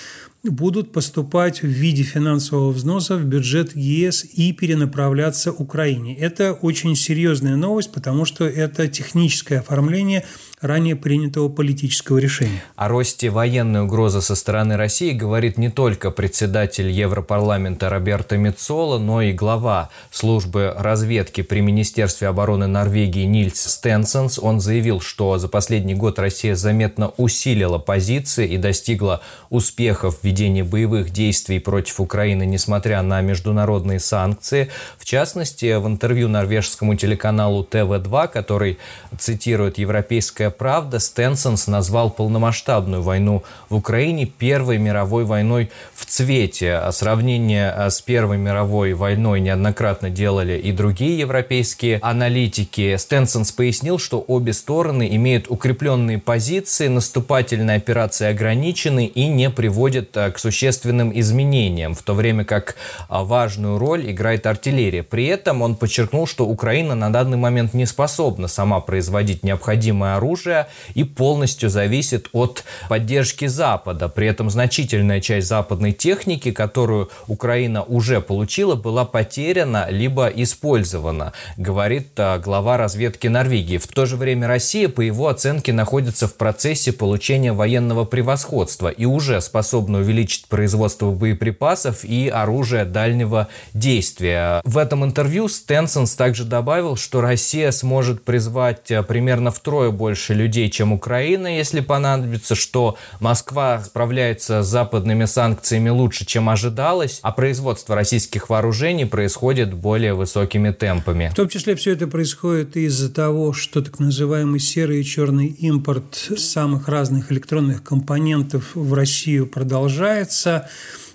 будут 0.51 0.93
поступать 0.93 1.63
в 1.63 1.67
виде 1.67 2.03
финансового 2.03 2.73
взноса 2.73 3.17
в 3.17 3.25
бюджет 3.25 3.77
ЕС 3.77 4.25
и 4.25 4.53
перенаправляться 4.53 5.53
Украине. 5.53 6.17
Это 6.17 6.53
очень 6.53 6.97
серьезная 6.97 7.57
новость, 7.57 7.93
потому 7.93 8.25
что 8.25 8.45
это 8.45 8.89
техническое 8.89 9.61
оформление 9.61 10.25
ранее 10.62 10.95
принятого 10.95 11.49
политического 11.49 12.19
решения. 12.19 12.62
О 12.76 12.88
росте 12.88 13.31
военной 13.31 13.83
угрозы 13.83 14.23
со 14.23 14.37
стороны 14.37 14.76
России 14.76 15.11
говорит 15.11 15.59
не 15.59 15.69
только 15.69 16.11
председатель 16.12 16.88
Европарламента 16.88 17.90
Роберто 17.90 18.37
Мецола, 18.37 18.99
но 18.99 19.21
и 19.21 19.33
глава 19.33 19.90
службы 20.12 20.73
разведки 20.78 21.42
при 21.42 21.61
Министерстве 21.61 22.28
обороны 22.28 22.69
Норвегии 22.69 23.25
Нильс 23.25 23.61
Стенсенс. 23.61 24.38
Он 24.38 24.61
заявил, 24.61 25.00
что 25.00 25.37
за 25.37 25.49
последний 25.49 25.95
год 25.95 26.21
Россия 26.21 26.54
заметно 26.54 27.09
усилила 27.16 27.78
позиции 27.78 28.47
и 28.47 28.57
достигла 28.57 29.21
успехов 29.50 30.21
в 30.21 30.25
ведении 30.25 30.62
боевых 30.62 31.11
действий 31.11 31.59
против 31.59 31.99
Украины, 31.99 32.47
несмотря 32.47 33.02
на 33.02 33.21
международные 33.21 33.99
санкции. 33.99 34.71
В 34.97 35.04
частности, 35.04 35.76
в 35.76 35.88
интервью 35.88 36.28
норвежскому 36.28 36.95
телеканалу 36.95 37.64
ТВ-2, 37.64 38.28
который 38.28 38.78
цитирует 39.19 39.78
Европейское 39.78 40.52
правда, 40.53 40.99
Стенсонс 40.99 41.67
назвал 41.67 42.11
полномасштабную 42.11 43.03
войну 43.03 43.43
в 43.69 43.75
Украине 43.75 44.27
Первой 44.27 44.79
мировой 44.79 45.25
войной 45.25 45.71
в 45.95 46.07
цвете. 46.07 46.75
А 46.75 46.93
сравнение 46.93 47.71
а, 47.71 47.91
с 47.91 48.01
Первой 48.01 48.37
мировой 48.37 48.93
войной 48.95 49.41
неоднократно 49.41 50.11
делали 50.11 50.59
и 50.59 50.73
другие 50.73 51.19
европейские 51.19 51.99
аналитики. 52.03 52.97
Стенсонс 52.97 53.53
пояснил, 53.53 53.99
что 53.99 54.23
обе 54.27 54.53
стороны 54.53 55.09
имеют 55.17 55.47
укрепленные 55.49 56.19
позиции, 56.19 56.89
наступательные 56.89 57.77
операции 57.77 58.29
ограничены 58.29 59.07
и 59.07 59.27
не 59.29 59.51
приводят 59.51 60.17
а, 60.17 60.31
к 60.31 60.39
существенным 60.39 61.19
изменениям, 61.19 61.95
в 61.95 62.03
то 62.03 62.15
время 62.15 62.45
как 62.45 62.77
важную 63.09 63.79
роль 63.79 64.11
играет 64.11 64.47
артиллерия. 64.47 65.03
При 65.03 65.27
этом 65.27 65.63
он 65.63 65.77
подчеркнул, 65.77 66.27
что 66.27 66.47
Украина 66.47 66.95
на 66.95 67.11
данный 67.13 67.37
момент 67.37 67.75
не 67.75 67.87
способна 67.87 68.49
сама 68.49 68.81
производить 68.81 69.43
необходимое 69.43 70.17
оружие, 70.17 70.42
оружия 70.43 70.69
и 70.95 71.05
полностью 71.05 71.71
зависит 71.71 72.29
от 72.33 72.65
поддержки 72.89 73.47
Запада. 73.47 74.09
При 74.09 74.27
этом 74.27 74.51
значительная 74.51 75.21
часть 75.21 75.49
западной 75.49 75.93
техники, 75.93 76.51
которую 76.51 77.11
Украина 77.27 77.83
уже 77.83 78.21
получила, 78.21 78.75
была 78.75 79.05
потеряна 79.05 79.87
либо 79.91 80.27
использована, 80.27 81.33
говорит 81.57 82.09
а, 82.19 82.39
глава 82.39 82.77
разведки 82.77 83.29
Норвегии. 83.29 83.79
В 83.79 83.87
то 83.87 84.07
же 84.07 84.17
время 84.17 84.49
Россия, 84.49 84.89
по 84.89 85.01
его 85.01 85.29
оценке, 85.29 85.73
находится 85.73 86.27
в 86.27 86.35
процессе 86.35 86.93
получения 86.93 87.53
военного 87.53 88.05
превосходства 88.05 88.89
и 88.89 89.05
уже 89.05 89.41
способна 89.41 89.99
увеличить 89.99 90.47
производство 90.47 91.11
боеприпасов 91.11 92.05
и 92.05 92.29
оружия 92.29 92.85
дальнего 92.85 93.49
действия. 93.75 94.61
В 94.65 94.79
этом 94.79 95.05
интервью 95.05 95.49
Стенсенс 95.49 96.15
также 96.15 96.45
добавил, 96.45 96.97
что 96.97 97.21
Россия 97.21 97.71
сможет 97.71 98.25
призвать 98.25 98.91
а, 98.91 99.03
примерно 99.03 99.51
втрое 99.51 99.91
больше 99.91 100.32
больше 100.33 100.43
людей, 100.43 100.71
чем 100.71 100.93
Украина, 100.93 101.57
если 101.57 101.81
понадобится, 101.81 102.55
что 102.55 102.97
Москва 103.21 103.83
справляется 103.85 104.62
с 104.62 104.69
западными 104.69 105.27
санкциями 105.27 105.91
лучше, 105.91 106.25
чем 106.27 106.49
ожидалось, 106.49 107.21
а 107.23 107.33
производство 107.33 107.95
российских 107.95 108.51
вооружений 108.51 109.07
происходит 109.07 109.75
более 109.75 110.15
высокими 110.15 110.71
темпами. 110.73 111.31
В 111.33 111.35
том 111.35 111.49
числе 111.49 111.75
все 111.75 111.93
это 111.93 112.07
происходит 112.07 112.77
из-за 112.77 113.11
того, 113.12 113.53
что 113.53 113.83
так 113.83 113.99
называемый 114.01 114.61
серый 114.61 115.01
и 115.01 115.05
черный 115.05 115.47
импорт 115.47 116.15
самых 116.37 116.89
разных 116.89 117.33
электронных 117.33 117.83
компонентов 117.83 118.75
в 118.75 118.95
Россию 118.95 119.47
продолжается. 119.47 120.69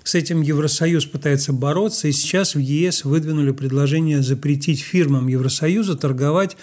С 0.04 0.14
этим 0.14 0.40
Евросоюз 0.40 1.04
пытается 1.04 1.52
бороться, 1.52 2.08
и 2.08 2.12
сейчас 2.12 2.54
в 2.54 2.58
ЕС 2.58 3.04
выдвинули 3.04 3.52
предложение 3.52 4.22
запретить 4.22 4.80
фирмам 4.80 5.28
Евросоюза 5.28 5.96
торговать 5.96 6.56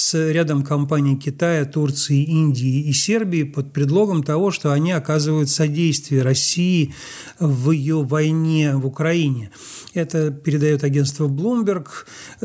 с 0.00 0.30
рядом 0.30 0.62
компаний 0.62 1.16
Китая, 1.16 1.64
Турции, 1.66 2.24
Индии 2.24 2.80
и 2.88 2.92
Сербии 2.92 3.42
под 3.42 3.72
предлогом 3.72 4.22
того, 4.22 4.50
что 4.50 4.72
они 4.72 4.92
оказывают 4.92 5.50
содействие 5.50 6.22
России 6.22 6.94
в 7.38 7.70
ее 7.70 8.02
войне 8.02 8.74
в 8.76 8.86
Украине. 8.86 9.50
Это 9.92 10.30
передает 10.30 10.84
агентство 10.84 11.28
Bloomberg. 11.28 11.86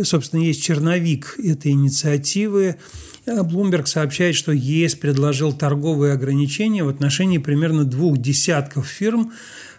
Собственно, 0.03 0.41
есть 0.41 0.61
черновик 0.63 1.35
этой 1.41 1.71
инициативы. 1.71 2.75
Bloomberg 3.25 3.85
сообщает, 3.85 4.35
что 4.35 4.51
ЕС 4.51 4.95
предложил 4.95 5.53
торговые 5.53 6.13
ограничения 6.13 6.83
в 6.83 6.89
отношении 6.89 7.37
примерно 7.37 7.85
двух 7.85 8.17
десятков 8.17 8.85
фирм, 8.85 9.31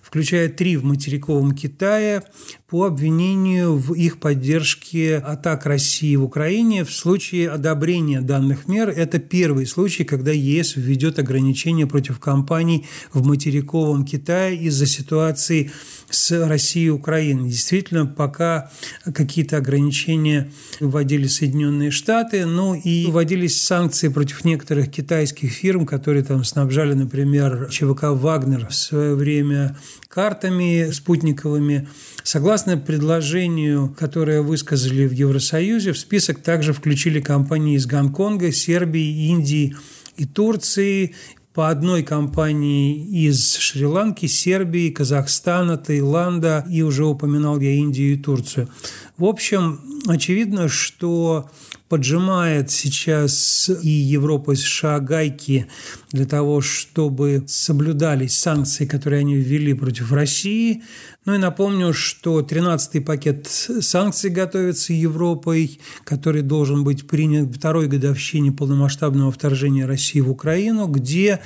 включая 0.06 0.48
три 0.48 0.76
в 0.76 0.84
материковом 0.84 1.50
Китае, 1.50 2.22
по 2.68 2.84
обвинению 2.84 3.76
в 3.76 3.92
их 3.94 4.18
поддержке 4.20 5.16
атак 5.16 5.66
России 5.66 6.14
в 6.14 6.22
Украине 6.22 6.84
в 6.84 6.92
случае 6.92 7.50
одобрения 7.50 8.20
данных 8.20 8.68
мер. 8.68 8.88
Это 8.88 9.18
первый 9.18 9.66
случай, 9.66 10.04
когда 10.04 10.30
ЕС 10.30 10.76
введет 10.76 11.18
ограничения 11.18 11.88
против 11.88 12.20
компаний 12.20 12.86
в 13.12 13.26
материковом 13.26 14.04
Китае 14.04 14.56
из-за 14.58 14.86
ситуации 14.86 15.72
с 16.10 16.46
Россией 16.46 16.86
и 16.86 16.90
Украиной. 16.90 17.50
Действительно, 17.50 18.06
пока 18.06 18.70
какие-то 19.14 19.56
ограничения 19.56 20.50
вводили 20.80 21.26
Соединенные 21.26 21.90
Штаты, 21.90 22.46
ну 22.46 22.74
и 22.74 23.06
вводились 23.06 23.62
санкции 23.62 24.08
против 24.08 24.44
некоторых 24.44 24.90
китайских 24.90 25.52
фирм, 25.52 25.86
которые 25.86 26.22
там 26.22 26.44
снабжали, 26.44 26.94
например, 26.94 27.68
ЧВК 27.70 28.04
«Вагнер» 28.10 28.68
в 28.68 28.74
свое 28.74 29.14
время 29.14 29.76
картами 30.08 30.90
спутниковыми. 30.92 31.88
Согласно 32.22 32.76
предложению, 32.76 33.94
которое 33.98 34.42
высказали 34.42 35.06
в 35.06 35.12
Евросоюзе, 35.12 35.92
в 35.92 35.98
список 35.98 36.40
также 36.40 36.72
включили 36.72 37.20
компании 37.20 37.76
из 37.76 37.86
Гонконга, 37.86 38.52
Сербии, 38.52 39.28
Индии 39.28 39.76
и 40.16 40.24
Турции, 40.24 41.14
по 41.56 41.70
одной 41.70 42.02
компании 42.02 42.94
из 42.98 43.56
Шри-Ланки, 43.56 44.26
Сербии, 44.26 44.90
Казахстана, 44.90 45.78
Таиланда 45.78 46.66
и 46.70 46.82
уже 46.82 47.06
упоминал 47.06 47.58
я 47.60 47.70
Индию 47.70 48.12
и 48.12 48.18
Турцию. 48.18 48.68
В 49.16 49.24
общем, 49.24 49.80
очевидно, 50.06 50.68
что 50.68 51.48
поджимает 51.88 52.70
сейчас 52.70 53.70
и 53.82 53.88
Европа, 53.88 54.52
и 54.52 54.56
США 54.56 54.98
гайки 55.00 55.66
для 56.12 56.26
того, 56.26 56.60
чтобы 56.60 57.44
соблюдались 57.46 58.36
санкции, 58.36 58.86
которые 58.86 59.20
они 59.20 59.36
ввели 59.36 59.72
против 59.74 60.12
России. 60.12 60.82
Ну 61.24 61.34
и 61.34 61.38
напомню, 61.38 61.92
что 61.92 62.40
13-й 62.40 63.00
пакет 63.00 63.46
санкций 63.48 64.30
готовится 64.30 64.92
Европой, 64.92 65.80
который 66.04 66.42
должен 66.42 66.84
быть 66.84 67.08
принят 67.08 67.54
второй 67.54 67.88
годовщине 67.88 68.52
полномасштабного 68.52 69.32
вторжения 69.32 69.86
России 69.86 70.20
в 70.20 70.30
Украину, 70.30 70.86
где 70.86 71.40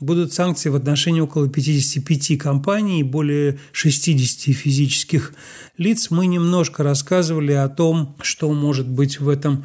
будут 0.00 0.32
санкции 0.32 0.68
в 0.68 0.76
отношении 0.76 1.20
около 1.20 1.48
55 1.48 2.38
компаний 2.38 3.00
и 3.00 3.04
более 3.04 3.58
60 3.72 4.54
физических 4.54 5.32
лиц. 5.78 6.10
Мы 6.10 6.26
немножко 6.26 6.82
рассказывали 6.82 7.52
о 7.52 7.68
том, 7.68 8.16
что 8.20 8.52
может 8.52 8.88
быть 8.88 9.20
в 9.20 9.28
этом 9.28 9.64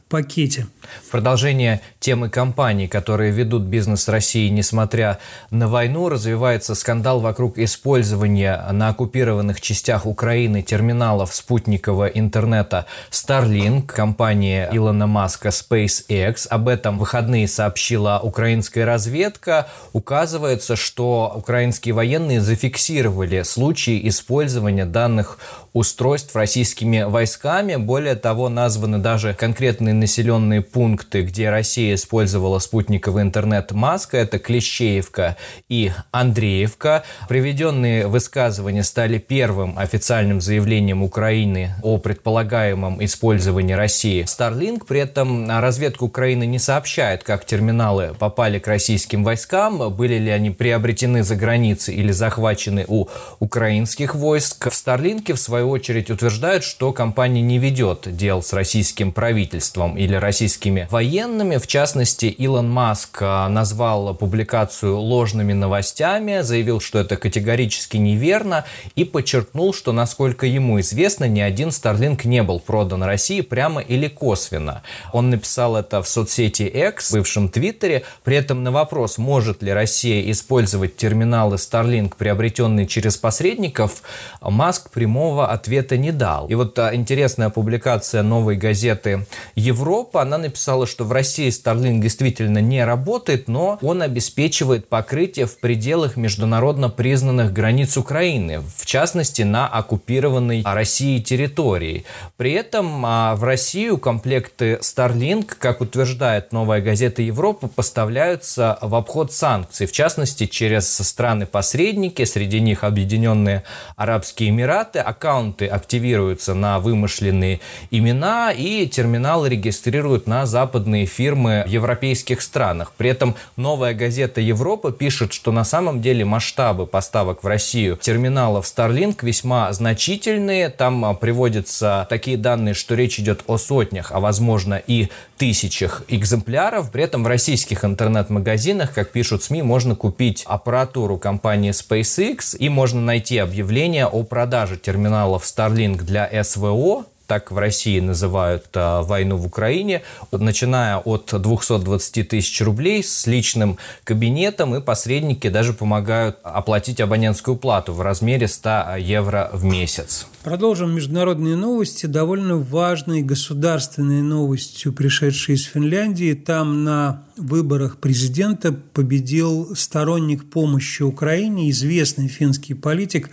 пакете. 0.11 0.67
В 1.07 1.11
продолжение 1.11 1.79
темы 1.99 2.29
компаний, 2.29 2.87
которые 2.87 3.31
ведут 3.31 3.63
бизнес 3.63 4.07
России, 4.07 4.49
несмотря 4.49 5.19
на 5.51 5.67
войну, 5.67 6.09
развивается 6.09 6.75
скандал 6.75 7.21
вокруг 7.21 7.57
использования 7.57 8.61
на 8.71 8.89
оккупированных 8.89 9.61
частях 9.61 10.05
Украины 10.05 10.63
терминалов 10.63 11.33
спутникового 11.33 12.07
интернета 12.07 12.87
Starlink, 13.11 13.87
компания 13.87 14.69
Илона 14.71 15.07
Маска 15.07 15.49
SpaceX. 15.49 16.47
Об 16.49 16.67
этом 16.67 16.97
в 16.97 17.11
выходные 17.11 17.47
сообщила 17.47 18.19
украинская 18.23 18.85
разведка. 18.85 19.67
Указывается, 19.93 20.75
что 20.75 21.33
украинские 21.35 21.93
военные 21.93 22.41
зафиксировали 22.41 23.43
случаи 23.43 24.07
использования 24.07 24.85
данных 24.85 25.37
устройств 25.73 26.35
российскими 26.35 27.03
войсками. 27.03 27.75
Более 27.75 28.15
того, 28.15 28.49
названы 28.49 28.97
даже 28.97 29.33
конкретные 29.33 29.93
населенные 30.01 30.61
пункты, 30.61 31.21
где 31.21 31.49
Россия 31.49 31.93
использовала 31.93 32.59
спутниковый 32.59 33.23
интернет 33.23 33.71
Маска. 33.71 34.17
Это 34.17 34.39
Клещеевка 34.39 35.37
и 35.69 35.91
Андреевка. 36.11 37.03
Приведенные 37.29 38.07
высказывания 38.07 38.83
стали 38.83 39.19
первым 39.19 39.77
официальным 39.77 40.41
заявлением 40.41 41.03
Украины 41.03 41.75
о 41.83 41.99
предполагаемом 41.99 43.03
использовании 43.05 43.73
России 43.73 44.23
Starlink. 44.23 44.85
При 44.87 44.99
этом 45.01 45.47
разведка 45.47 46.03
Украины 46.03 46.45
не 46.45 46.57
сообщает, 46.57 47.23
как 47.23 47.45
терминалы 47.45 48.15
попали 48.17 48.57
к 48.57 48.67
российским 48.67 49.23
войскам, 49.23 49.93
были 49.95 50.17
ли 50.17 50.31
они 50.31 50.49
приобретены 50.49 51.23
за 51.23 51.35
границей 51.35 51.93
или 51.93 52.11
захвачены 52.11 52.85
у 52.87 53.05
украинских 53.39 54.15
войск. 54.15 54.65
В 54.65 54.73
Starlink, 54.73 55.31
в 55.31 55.37
свою 55.37 55.69
очередь 55.69 56.09
утверждают, 56.09 56.63
что 56.63 56.91
компания 56.91 57.41
не 57.41 57.59
ведет 57.59 58.07
дел 58.15 58.41
с 58.41 58.51
российским 58.53 59.11
правительством 59.11 59.90
или 59.95 60.15
российскими 60.15 60.87
военными. 60.89 61.57
В 61.57 61.67
частности, 61.67 62.25
Илон 62.25 62.69
Маск 62.69 63.19
а, 63.21 63.47
назвал 63.49 64.15
публикацию 64.15 64.97
ложными 64.97 65.53
новостями, 65.53 66.41
заявил, 66.41 66.79
что 66.79 66.99
это 66.99 67.17
категорически 67.17 67.97
неверно 67.97 68.65
и 68.95 69.03
подчеркнул, 69.03 69.73
что, 69.73 69.91
насколько 69.91 70.45
ему 70.45 70.79
известно, 70.79 71.25
ни 71.25 71.39
один 71.39 71.69
Starlink 71.69 72.21
не 72.25 72.43
был 72.43 72.59
продан 72.59 73.03
России 73.03 73.41
прямо 73.41 73.81
или 73.81 74.07
косвенно. 74.07 74.83
Он 75.13 75.29
написал 75.29 75.75
это 75.75 76.01
в 76.01 76.07
соцсети 76.07 76.63
X, 76.63 77.11
бывшем 77.13 77.49
Твиттере. 77.49 78.03
При 78.23 78.35
этом 78.37 78.63
на 78.63 78.71
вопрос, 78.71 79.17
может 79.17 79.63
ли 79.63 79.71
Россия 79.71 80.29
использовать 80.31 80.97
терминалы 80.97 81.55
Starlink, 81.55 82.13
приобретенные 82.17 82.87
через 82.87 83.17
посредников, 83.17 84.01
Маск 84.41 84.91
прямого 84.91 85.47
ответа 85.47 85.97
не 85.97 86.11
дал. 86.11 86.47
И 86.47 86.55
вот 86.55 86.77
а, 86.79 86.93
интересная 86.95 87.49
публикация 87.49 88.23
новой 88.23 88.55
газеты 88.55 89.25
«Европа», 89.55 89.80
она 90.13 90.37
написала, 90.37 90.87
что 90.87 91.03
в 91.03 91.11
России 91.11 91.49
Starlink 91.49 91.99
действительно 91.99 92.59
не 92.59 92.83
работает, 92.83 93.47
но 93.47 93.77
он 93.81 94.01
обеспечивает 94.01 94.87
покрытие 94.87 95.45
в 95.45 95.59
пределах 95.59 96.17
международно 96.17 96.89
признанных 96.89 97.53
границ 97.53 97.97
Украины, 97.97 98.61
в 98.77 98.85
частности, 98.85 99.41
на 99.43 99.67
оккупированной 99.67 100.63
Россией 100.65 101.21
территории. 101.21 102.05
При 102.37 102.53
этом 102.53 103.05
а, 103.05 103.35
в 103.35 103.43
Россию 103.43 103.97
комплекты 103.97 104.79
Starlink, 104.81 105.53
как 105.57 105.81
утверждает 105.81 106.51
новая 106.51 106.81
газета 106.81 107.21
«Европа», 107.21 107.67
поставляются 107.67 108.77
в 108.81 108.95
обход 108.95 109.31
санкций, 109.33 109.87
в 109.87 109.91
частности, 109.91 110.45
через 110.45 110.91
страны-посредники, 110.91 112.23
среди 112.25 112.59
них 112.59 112.83
Объединенные 112.83 113.63
Арабские 113.95 114.49
Эмираты, 114.49 114.99
аккаунт 114.99 115.41
аккаунты 115.41 115.67
активируются 115.67 116.53
на 116.53 116.79
вымышленные 116.79 117.59
имена, 117.89 118.51
и 118.51 118.87
терминалы 118.87 119.49
регистрируют 119.61 120.27
на 120.27 120.45
западные 120.45 121.05
фирмы 121.05 121.63
в 121.65 121.69
европейских 121.69 122.41
странах. 122.41 122.93
При 122.97 123.09
этом 123.09 123.35
новая 123.55 123.93
газета 123.93 124.41
Европа 124.41 124.91
пишет, 124.91 125.33
что 125.33 125.51
на 125.51 125.63
самом 125.63 126.01
деле 126.01 126.25
масштабы 126.25 126.87
поставок 126.87 127.43
в 127.43 127.47
Россию 127.47 127.97
терминалов 127.97 128.65
Starlink 128.65 129.19
весьма 129.21 129.71
значительные. 129.71 130.69
Там 130.69 131.05
а, 131.05 131.13
приводятся 131.13 132.07
такие 132.09 132.37
данные, 132.37 132.73
что 132.73 132.95
речь 132.95 133.19
идет 133.19 133.43
о 133.47 133.57
сотнях, 133.57 134.11
а 134.11 134.19
возможно 134.19 134.81
и 134.85 135.09
тысячах 135.37 136.03
экземпляров. 136.07 136.91
При 136.91 137.03
этом 137.03 137.23
в 137.23 137.27
российских 137.27 137.85
интернет-магазинах, 137.85 138.93
как 138.93 139.11
пишут 139.11 139.43
СМИ, 139.43 139.61
можно 139.61 139.95
купить 139.95 140.43
аппаратуру 140.45 141.17
компании 141.17 141.71
SpaceX 141.71 142.57
и 142.57 142.69
можно 142.69 143.01
найти 143.01 143.37
объявление 143.37 144.07
о 144.07 144.23
продаже 144.23 144.77
терминалов 144.77 145.11
терминалов 145.11 145.43
Starlink 145.43 146.03
для 146.03 146.43
СВО, 146.43 147.05
так 147.31 147.49
в 147.49 147.57
России 147.57 148.01
называют 148.01 148.65
а, 148.73 149.03
войну 149.03 149.37
в 149.37 149.45
Украине, 149.45 150.01
начиная 150.33 150.97
от 150.97 151.33
220 151.33 152.27
тысяч 152.27 152.61
рублей 152.61 153.01
с 153.01 153.25
личным 153.25 153.77
кабинетом, 154.03 154.75
и 154.75 154.81
посредники 154.81 155.47
даже 155.47 155.71
помогают 155.71 156.39
оплатить 156.43 156.99
абонентскую 156.99 157.55
плату 157.55 157.93
в 157.93 158.01
размере 158.01 158.49
100 158.49 158.97
евро 158.97 159.49
в 159.53 159.63
месяц. 159.63 160.27
Продолжим 160.43 160.95
международные 160.95 161.55
новости. 161.55 162.07
Довольно 162.07 162.57
важной 162.57 163.21
государственной 163.21 164.23
новостью, 164.23 164.91
пришедшей 164.91 165.53
из 165.53 165.65
Финляндии. 165.65 166.33
Там 166.33 166.83
на 166.83 167.25
выборах 167.37 167.97
президента 167.97 168.71
победил 168.71 169.75
сторонник 169.75 170.49
помощи 170.49 171.03
Украине, 171.03 171.69
известный 171.69 172.27
финский 172.27 172.73
политик 172.73 173.29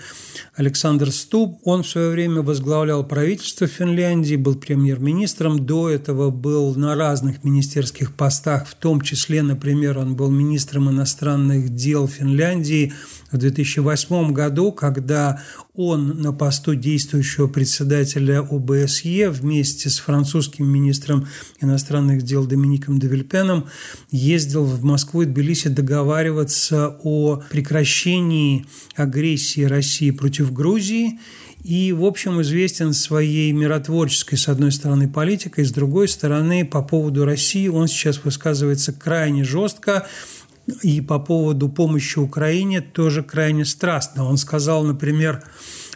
Александр 0.55 1.11
Стуб. 1.11 1.59
Он 1.65 1.83
в 1.83 1.89
свое 1.89 2.11
время 2.11 2.43
возглавлял 2.43 3.03
правительство 3.05 3.67
Финляндии, 3.67 4.37
был 4.37 4.57
премьер-министром. 4.57 5.65
До 5.65 5.89
этого 5.89 6.29
был 6.31 6.75
на 6.75 6.95
разных 6.95 7.43
министерских 7.43 8.15
постах, 8.15 8.69
в 8.69 8.75
том 8.75 9.01
числе, 9.01 9.43
например, 9.43 9.97
он 9.97 10.15
был 10.15 10.31
министром 10.31 10.91
иностранных 10.91 11.75
дел 11.75 12.07
Финляндии 12.07 12.93
в 13.31 13.37
2008 13.37 14.33
году, 14.33 14.73
когда 14.73 15.43
он 15.75 16.21
на 16.21 16.33
посту 16.33 16.75
действующего 16.75 17.47
председателя 17.47 18.41
ОБСЕ 18.41 19.31
вместе 19.31 19.91
с 19.91 19.99
французским 19.99 20.67
министром 20.67 21.29
иностранных 21.61 22.23
дел 22.23 22.47
Домиником 22.47 22.99
Девельпеном 22.99 23.67
ездил 24.11 24.65
в 24.65 24.83
Москву 24.83 25.23
и 25.23 25.27
Тбилиси 25.27 25.69
договариваться 25.69 26.99
о 27.03 27.43
прекращении 27.51 28.67
агрессии 28.97 29.63
России 29.63 30.11
против 30.11 30.53
Грузии. 30.53 31.19
И, 31.65 31.93
в 31.93 32.05
общем, 32.05 32.41
известен 32.41 32.93
своей 32.93 33.51
миротворческой, 33.53 34.39
с 34.39 34.49
одной 34.49 34.71
стороны, 34.71 35.09
политикой, 35.09 35.65
с 35.65 35.73
другой 35.73 36.09
стороны, 36.09 36.65
по 36.65 36.83
поводу 36.83 37.25
России. 37.25 37.67
Он 37.69 37.89
сейчас 37.89 38.25
высказывается 38.25 38.93
крайне 38.93 39.45
жестко, 39.45 40.07
и 40.83 41.01
по 41.01 41.19
поводу 41.19 41.69
помощи 41.69 42.19
Украине 42.19 42.81
тоже 42.81 43.23
крайне 43.23 43.65
страстно. 43.65 44.25
Он 44.25 44.37
сказал, 44.37 44.85
например, 44.85 45.43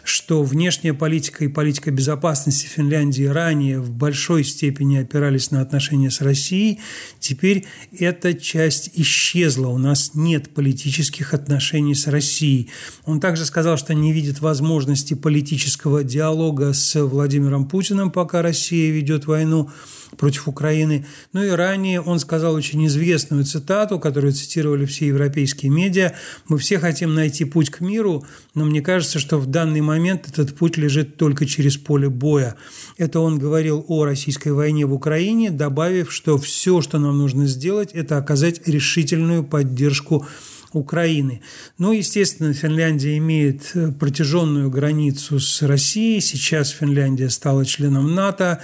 что 0.03 0.43
внешняя 0.43 0.93
политика 0.93 1.45
и 1.45 1.47
политика 1.47 1.89
безопасности 1.89 2.65
Финляндии 2.65 3.23
ранее 3.23 3.79
в 3.79 3.89
большой 3.89 4.43
степени 4.43 4.97
опирались 4.97 5.51
на 5.51 5.61
отношения 5.61 6.11
с 6.11 6.19
Россией, 6.19 6.79
теперь 7.19 7.65
эта 7.97 8.33
часть 8.33 8.91
исчезла. 8.95 9.67
У 9.67 9.77
нас 9.77 10.11
нет 10.13 10.53
политических 10.53 11.33
отношений 11.33 11.95
с 11.95 12.07
Россией. 12.07 12.69
Он 13.05 13.21
также 13.21 13.45
сказал, 13.45 13.77
что 13.77 13.93
не 13.93 14.11
видит 14.11 14.41
возможности 14.41 15.13
политического 15.13 16.03
диалога 16.03 16.73
с 16.73 17.01
Владимиром 17.01 17.67
Путиным, 17.67 18.11
пока 18.11 18.41
Россия 18.41 18.91
ведет 18.91 19.25
войну 19.25 19.69
против 20.17 20.47
Украины. 20.47 21.05
Ну 21.33 21.43
и 21.43 21.49
ранее 21.49 22.01
он 22.01 22.19
сказал 22.19 22.53
очень 22.53 22.85
известную 22.87 23.43
цитату, 23.43 23.99
которую 23.99 24.33
цитировали 24.33 24.85
все 24.85 25.07
европейские 25.07 25.71
медиа. 25.71 26.13
«Мы 26.47 26.57
все 26.57 26.79
хотим 26.79 27.13
найти 27.13 27.45
путь 27.45 27.69
к 27.69 27.81
миру, 27.81 28.25
но 28.55 28.65
мне 28.65 28.81
кажется, 28.81 29.19
что 29.19 29.37
в 29.37 29.47
данный 29.47 29.81
момент 29.81 30.27
этот 30.27 30.55
путь 30.55 30.77
лежит 30.77 31.17
только 31.17 31.45
через 31.45 31.77
поле 31.77 32.09
боя». 32.09 32.55
Это 32.97 33.19
он 33.19 33.39
говорил 33.39 33.85
о 33.87 34.05
российской 34.05 34.49
войне 34.49 34.85
в 34.85 34.93
Украине, 34.93 35.51
добавив, 35.51 36.11
что 36.11 36.37
все, 36.37 36.81
что 36.81 36.99
нам 36.99 37.17
нужно 37.17 37.45
сделать, 37.47 37.91
это 37.93 38.17
оказать 38.17 38.67
решительную 38.67 39.43
поддержку 39.43 40.25
Украины. 40.73 41.41
Ну, 41.77 41.91
естественно, 41.91 42.53
Финляндия 42.53 43.17
имеет 43.17 43.71
э, 43.75 43.91
протяженную 43.91 44.69
границу 44.69 45.39
с 45.39 45.61
Россией. 45.61 46.21
Сейчас 46.21 46.69
Финляндия 46.69 47.29
стала 47.29 47.65
членом 47.65 48.15
НАТО. 48.15 48.61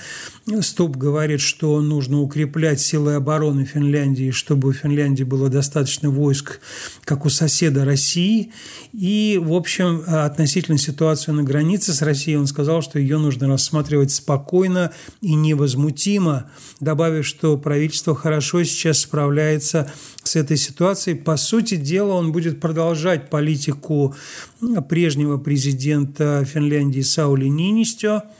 Ступ 0.61 0.97
говорит, 0.97 1.41
что 1.41 1.79
нужно 1.81 2.21
укреплять 2.21 2.81
силы 2.81 3.13
обороны 3.13 3.65
Финляндии, 3.65 4.31
чтобы 4.31 4.69
у 4.69 4.73
Финляндии 4.73 5.23
было 5.23 5.47
достаточно 5.47 6.09
войск, 6.09 6.59
как 7.03 7.25
у 7.25 7.29
соседа 7.29 7.85
России. 7.85 8.51
И, 8.91 9.39
в 9.41 9.53
общем, 9.53 10.03
относительно 10.07 10.77
ситуации 10.77 11.31
на 11.31 11.43
границе 11.43 11.93
с 11.93 12.01
Россией 12.01 12.37
он 12.37 12.47
сказал, 12.47 12.81
что 12.81 12.97
ее 12.97 13.19
нужно 13.19 13.47
рассматривать 13.47 14.11
спокойно 14.11 14.91
и 15.21 15.35
невозмутимо, 15.35 16.49
добавив, 16.79 17.25
что 17.25 17.55
правительство 17.57 18.15
хорошо 18.15 18.63
сейчас 18.63 19.01
справляется 19.01 19.91
с 20.23 20.35
этой 20.35 20.57
ситуацией. 20.57 21.15
По 21.15 21.37
сути 21.37 21.75
дела, 21.75 22.13
он 22.13 22.31
будет 22.31 22.59
продолжать 22.59 23.29
политику 23.29 24.15
прежнего 24.89 25.37
президента 25.37 26.43
Финляндии 26.45 27.01
Саули 27.01 27.45
Нинистё– 27.45 28.23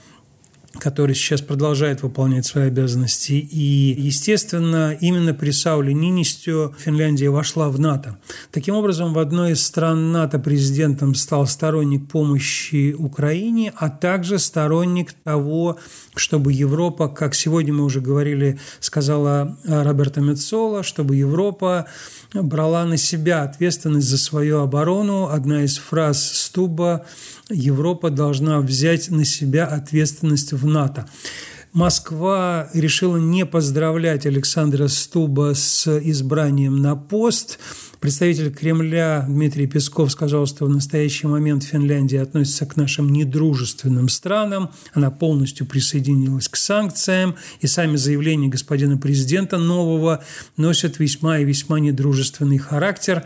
который 0.79 1.13
сейчас 1.15 1.41
продолжает 1.41 2.01
выполнять 2.03 2.45
свои 2.45 2.67
обязанности. 2.67 3.33
И, 3.33 3.95
естественно, 3.97 4.97
именно 4.99 5.33
при 5.33 5.51
Сауле 5.51 5.93
Нинистё 5.93 6.73
Финляндия 6.77 7.29
вошла 7.29 7.69
в 7.69 7.79
НАТО. 7.79 8.17
Таким 8.51 8.75
образом, 8.75 9.13
в 9.13 9.19
одной 9.19 9.51
из 9.51 9.63
стран 9.63 10.11
НАТО 10.11 10.39
президентом 10.39 11.15
стал 11.15 11.45
сторонник 11.47 12.07
помощи 12.07 12.93
Украине, 12.93 13.73
а 13.75 13.89
также 13.89 14.39
сторонник 14.39 15.13
того, 15.13 15.77
чтобы 16.15 16.53
Европа, 16.53 17.07
как 17.07 17.35
сегодня 17.35 17.73
мы 17.73 17.83
уже 17.83 18.01
говорили, 18.01 18.59
сказала 18.79 19.57
Роберта 19.65 20.21
Мецола, 20.21 20.83
чтобы 20.83 21.15
Европа 21.15 21.85
брала 22.33 22.85
на 22.85 22.97
себя 22.97 23.43
ответственность 23.43 24.07
за 24.07 24.17
свою 24.17 24.59
оборону. 24.59 25.29
Одна 25.29 25.63
из 25.63 25.77
фраз 25.77 26.23
Стуба 26.23 27.05
«Европа 27.49 28.09
должна 28.09 28.59
взять 28.59 29.09
на 29.09 29.25
себя 29.25 29.65
ответственность 29.65 30.53
в 30.53 30.65
НАТО». 30.67 31.09
Москва 31.71 32.69
решила 32.73 33.17
не 33.17 33.45
поздравлять 33.45 34.25
Александра 34.25 34.87
Стуба 34.87 35.53
с 35.53 35.87
избранием 35.99 36.81
на 36.81 36.95
пост– 36.95 37.59
Представитель 37.99 38.49
Кремля 38.53 39.25
Дмитрий 39.27 39.67
Песков 39.67 40.09
сказал, 40.09 40.45
что 40.45 40.63
в 40.63 40.69
настоящий 40.69 41.27
момент 41.27 41.65
Финляндия 41.65 42.21
относится 42.21 42.65
к 42.65 42.77
нашим 42.77 43.11
недружественным 43.11 44.07
странам, 44.07 44.69
она 44.93 45.11
полностью 45.11 45.65
присоединилась 45.65 46.47
к 46.47 46.55
санкциям, 46.55 47.35
и 47.59 47.67
сами 47.67 47.97
заявления 47.97 48.47
господина 48.47 48.97
президента 48.97 49.57
нового 49.57 50.23
носят 50.55 50.97
весьма 50.99 51.39
и 51.39 51.45
весьма 51.45 51.81
недружественный 51.81 52.57
характер. 52.57 53.25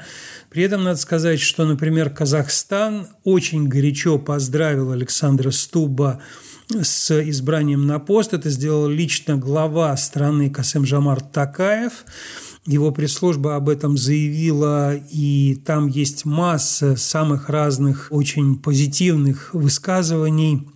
При 0.54 0.62
этом 0.62 0.84
надо 0.84 1.00
сказать, 1.00 1.40
что, 1.40 1.66
например, 1.66 2.12
Казахстан 2.12 3.08
очень 3.24 3.68
горячо 3.68 4.20
поздравил 4.20 4.92
Александра 4.92 5.50
Стуба 5.50 6.22
с 6.70 7.10
избранием 7.28 7.88
на 7.88 7.98
пост. 7.98 8.34
Это 8.34 8.52
сделал 8.52 8.88
лично 8.88 9.36
глава 9.36 9.98
страны 9.98 10.52
Касем 10.52 10.86
Жамар 10.86 11.22
Такаев. 11.22 12.06
Его 12.68 12.92
пресс-служба 12.92 13.56
об 13.56 13.68
этом 13.68 13.98
заявила, 13.98 14.96
и 14.96 15.56
там 15.66 15.88
есть 15.88 16.24
масса 16.24 16.98
самых 16.98 17.50
разных 17.50 18.10
очень 18.12 18.60
позитивных 18.60 19.56
высказываний 19.56 20.68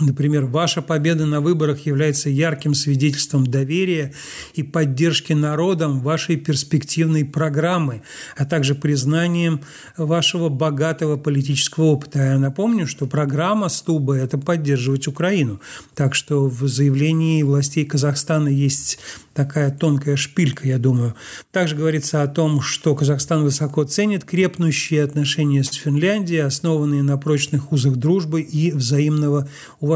Например, 0.00 0.44
ваша 0.44 0.80
победа 0.80 1.26
на 1.26 1.40
выборах 1.40 1.84
является 1.84 2.30
ярким 2.30 2.72
свидетельством 2.74 3.44
доверия 3.44 4.14
и 4.54 4.62
поддержки 4.62 5.32
народом 5.32 6.02
вашей 6.02 6.36
перспективной 6.36 7.24
программы, 7.24 8.02
а 8.36 8.44
также 8.44 8.76
признанием 8.76 9.60
вашего 9.96 10.50
богатого 10.50 11.16
политического 11.16 11.86
опыта. 11.86 12.20
Я 12.20 12.38
напомню, 12.38 12.86
что 12.86 13.08
программа 13.08 13.68
Стуба– 13.68 14.14
это 14.16 14.38
поддерживать 14.38 15.08
Украину. 15.08 15.60
Так 15.96 16.14
что 16.14 16.46
в 16.46 16.68
заявлении 16.68 17.42
властей 17.42 17.84
Казахстана 17.84 18.46
есть 18.46 19.00
такая 19.34 19.72
тонкая 19.72 20.14
шпилька, 20.14 20.68
я 20.68 20.78
думаю. 20.78 21.16
Также 21.50 21.74
говорится 21.74 22.22
о 22.22 22.28
том, 22.28 22.60
что 22.60 22.94
Казахстан 22.94 23.42
высоко 23.42 23.82
ценит 23.82 24.24
крепнущие 24.24 25.02
отношения 25.02 25.64
с 25.64 25.72
Финляндией, 25.72 26.42
основанные 26.42 27.02
на 27.02 27.18
прочных 27.18 27.72
узах 27.72 27.96
дружбы 27.96 28.42
и 28.42 28.70
взаимного 28.70 29.48
уважения. 29.80 29.87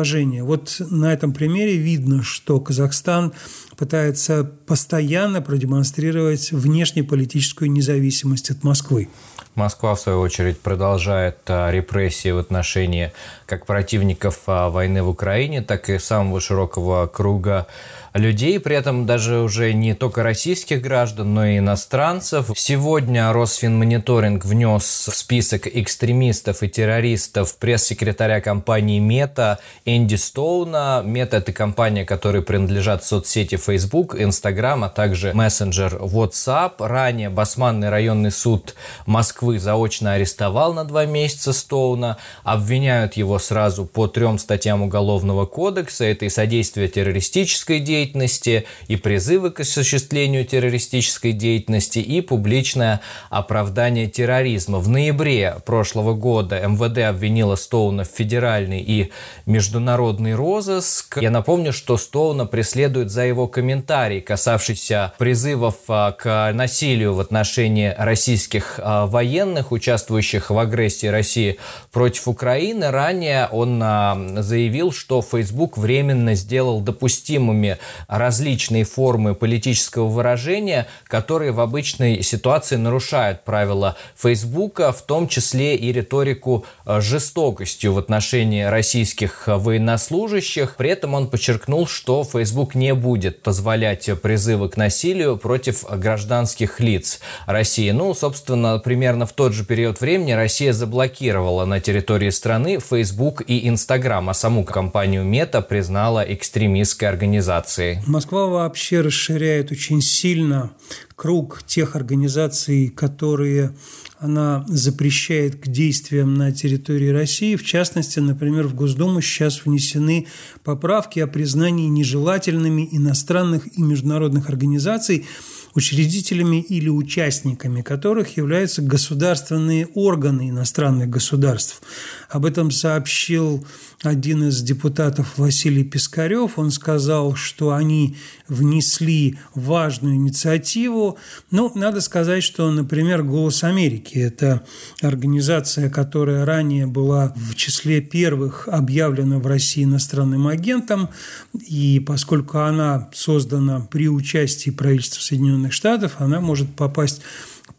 Вот 0.42 0.76
на 0.80 1.12
этом 1.12 1.32
примере 1.32 1.76
видно, 1.76 2.22
что 2.22 2.58
Казахстан 2.60 3.32
пытается 3.76 4.44
постоянно 4.66 5.42
продемонстрировать 5.42 6.52
внешнеполитическую 6.52 7.70
независимость 7.70 8.50
от 8.50 8.64
Москвы. 8.64 9.08
Москва, 9.54 9.94
в 9.94 10.00
свою 10.00 10.20
очередь, 10.20 10.58
продолжает 10.58 11.38
а, 11.48 11.70
репрессии 11.70 12.30
в 12.30 12.38
отношении 12.38 13.12
как 13.44 13.66
противников 13.66 14.40
а, 14.46 14.70
войны 14.70 15.02
в 15.02 15.10
Украине, 15.10 15.60
так 15.60 15.90
и 15.90 15.98
самого 15.98 16.40
широкого 16.40 17.06
круга 17.06 17.66
людей, 18.14 18.60
при 18.60 18.76
этом 18.76 19.06
даже 19.06 19.38
уже 19.38 19.72
не 19.72 19.94
только 19.94 20.22
российских 20.22 20.82
граждан, 20.82 21.34
но 21.34 21.46
и 21.46 21.58
иностранцев. 21.58 22.50
Сегодня 22.54 23.32
Росфинмониторинг 23.32 24.44
внес 24.44 25.08
в 25.10 25.16
список 25.16 25.66
экстремистов 25.66 26.62
и 26.62 26.68
террористов 26.68 27.56
пресс-секретаря 27.56 28.40
компании 28.40 28.98
Мета 28.98 29.58
Энди 29.84 30.16
Стоуна. 30.16 31.02
Мета– 31.04 31.36
это 31.38 31.52
компания, 31.52 32.04
которой 32.04 32.42
принадлежат 32.42 33.04
соцсети 33.04 33.56
Facebook, 33.56 34.14
Instagram, 34.14 34.84
а 34.84 34.88
также 34.88 35.32
мессенджер 35.32 35.96
WhatsApp. 35.96 36.72
Ранее 36.78 37.30
Басманный 37.30 37.88
районный 37.88 38.30
суд 38.30 38.74
Москвы 39.06 39.58
заочно 39.58 40.12
арестовал 40.12 40.74
на 40.74 40.84
два 40.84 41.06
месяца 41.06 41.52
Стоуна. 41.52 42.18
Обвиняют 42.44 43.14
его 43.14 43.38
сразу 43.38 43.86
по 43.86 44.06
трем 44.06 44.38
статьям 44.38 44.82
Уголовного 44.82 45.46
кодекса. 45.46 46.04
Это 46.04 46.26
и 46.26 46.28
содействие 46.28 46.88
террористической 46.88 47.80
деятельности, 47.80 48.01
деятельности, 48.02 48.64
и 48.88 48.96
призывы 48.96 49.50
к 49.50 49.60
осуществлению 49.60 50.44
террористической 50.44 51.32
деятельности, 51.32 52.00
и 52.00 52.20
публичное 52.20 53.00
оправдание 53.30 54.08
терроризма. 54.08 54.78
В 54.78 54.88
ноябре 54.88 55.56
прошлого 55.64 56.14
года 56.14 56.60
МВД 56.66 56.98
обвинила 56.98 57.56
Стоуна 57.56 58.04
в 58.04 58.08
федеральный 58.08 58.80
и 58.80 59.12
международный 59.46 60.34
розыск. 60.34 61.18
Я 61.20 61.30
напомню, 61.30 61.72
что 61.72 61.96
Стоуна 61.96 62.46
преследует 62.46 63.10
за 63.10 63.22
его 63.22 63.46
комментарий, 63.46 64.20
касавшийся 64.20 65.12
призывов 65.18 65.76
а, 65.88 66.12
к 66.12 66.52
насилию 66.52 67.14
в 67.14 67.20
отношении 67.20 67.94
российских 67.96 68.80
а, 68.82 69.06
военных, 69.06 69.72
участвующих 69.72 70.50
в 70.50 70.58
агрессии 70.58 71.06
России 71.06 71.58
против 71.92 72.28
Украины. 72.28 72.90
Ранее 72.90 73.48
он 73.50 73.80
а, 73.82 74.18
заявил, 74.38 74.92
что 74.92 75.22
Facebook 75.22 75.78
временно 75.78 76.34
сделал 76.34 76.80
допустимыми 76.80 77.78
различные 78.08 78.84
формы 78.84 79.34
политического 79.34 80.06
выражения, 80.06 80.86
которые 81.04 81.52
в 81.52 81.60
обычной 81.60 82.22
ситуации 82.22 82.76
нарушают 82.76 83.44
правила 83.44 83.96
Фейсбука, 84.16 84.92
в 84.92 85.02
том 85.02 85.28
числе 85.28 85.76
и 85.76 85.92
риторику 85.92 86.64
э, 86.84 87.00
жестокостью 87.00 87.92
в 87.92 87.98
отношении 87.98 88.62
российских 88.62 89.44
военнослужащих. 89.46 90.76
При 90.76 90.90
этом 90.90 91.14
он 91.14 91.28
подчеркнул, 91.28 91.86
что 91.86 92.24
Facebook 92.24 92.74
не 92.74 92.94
будет 92.94 93.42
позволять 93.42 94.08
призывы 94.20 94.68
к 94.68 94.76
насилию 94.76 95.36
против 95.36 95.84
гражданских 95.88 96.80
лиц 96.80 97.20
России. 97.46 97.90
Ну, 97.90 98.14
собственно, 98.14 98.78
примерно 98.78 99.26
в 99.26 99.32
тот 99.32 99.52
же 99.52 99.64
период 99.64 100.00
времени 100.00 100.32
Россия 100.32 100.72
заблокировала 100.72 101.64
на 101.64 101.80
территории 101.80 102.30
страны 102.30 102.78
Facebook 102.78 103.42
и 103.46 103.68
Instagram, 103.68 104.30
а 104.30 104.34
саму 104.34 104.64
компанию 104.64 105.24
Мета 105.24 105.60
признала 105.62 106.20
экстремистской 106.20 107.08
организацией. 107.08 107.81
Москва 108.06 108.46
вообще 108.46 109.00
расширяет 109.00 109.72
очень 109.72 110.00
сильно 110.00 110.72
круг 111.16 111.62
тех 111.66 111.94
организаций, 111.96 112.88
которые 112.88 113.74
она 114.18 114.64
запрещает 114.68 115.56
к 115.56 115.68
действиям 115.68 116.34
на 116.34 116.52
территории 116.52 117.08
России. 117.08 117.56
В 117.56 117.64
частности, 117.64 118.18
например, 118.18 118.66
в 118.66 118.74
Госдуму 118.74 119.20
сейчас 119.20 119.64
внесены 119.64 120.26
поправки 120.64 121.20
о 121.20 121.26
признании 121.26 121.88
нежелательными 121.88 122.88
иностранных 122.92 123.66
и 123.76 123.82
международных 123.82 124.48
организаций, 124.48 125.26
учредителями 125.74 126.60
или 126.60 126.88
участниками 126.88 127.82
которых 127.82 128.36
являются 128.36 128.82
государственные 128.82 129.86
органы 129.94 130.50
иностранных 130.50 131.08
государств. 131.08 131.82
Об 132.28 132.44
этом 132.44 132.70
сообщил 132.70 133.66
один 134.02 134.48
из 134.48 134.62
депутатов 134.62 135.38
Василий 135.38 135.84
Пискарев. 135.84 136.58
Он 136.58 136.70
сказал, 136.70 137.34
что 137.36 137.72
они 137.72 138.16
внесли 138.48 139.38
важную 139.54 140.16
инициативу. 140.16 141.18
Ну, 141.50 141.70
надо 141.74 142.00
сказать, 142.00 142.42
что, 142.42 142.70
например, 142.70 143.22
«Голос 143.22 143.62
Америки»– 143.64 144.18
это 144.18 144.64
организация, 145.00 145.88
которая 145.88 146.44
ранее 146.44 146.86
была 146.86 147.32
в 147.36 147.54
числе 147.54 148.00
первых 148.00 148.66
объявлена 148.66 149.38
в 149.38 149.46
России 149.46 149.84
иностранным 149.84 150.48
агентом, 150.48 151.08
и 151.54 152.00
поскольку 152.00 152.58
она 152.58 153.08
создана 153.12 153.80
при 153.80 154.08
участии 154.08 154.70
правительства 154.70 155.22
Соединенных 155.22 155.61
Штатов, 155.70 156.16
она 156.18 156.40
может 156.40 156.74
попасть 156.74 157.22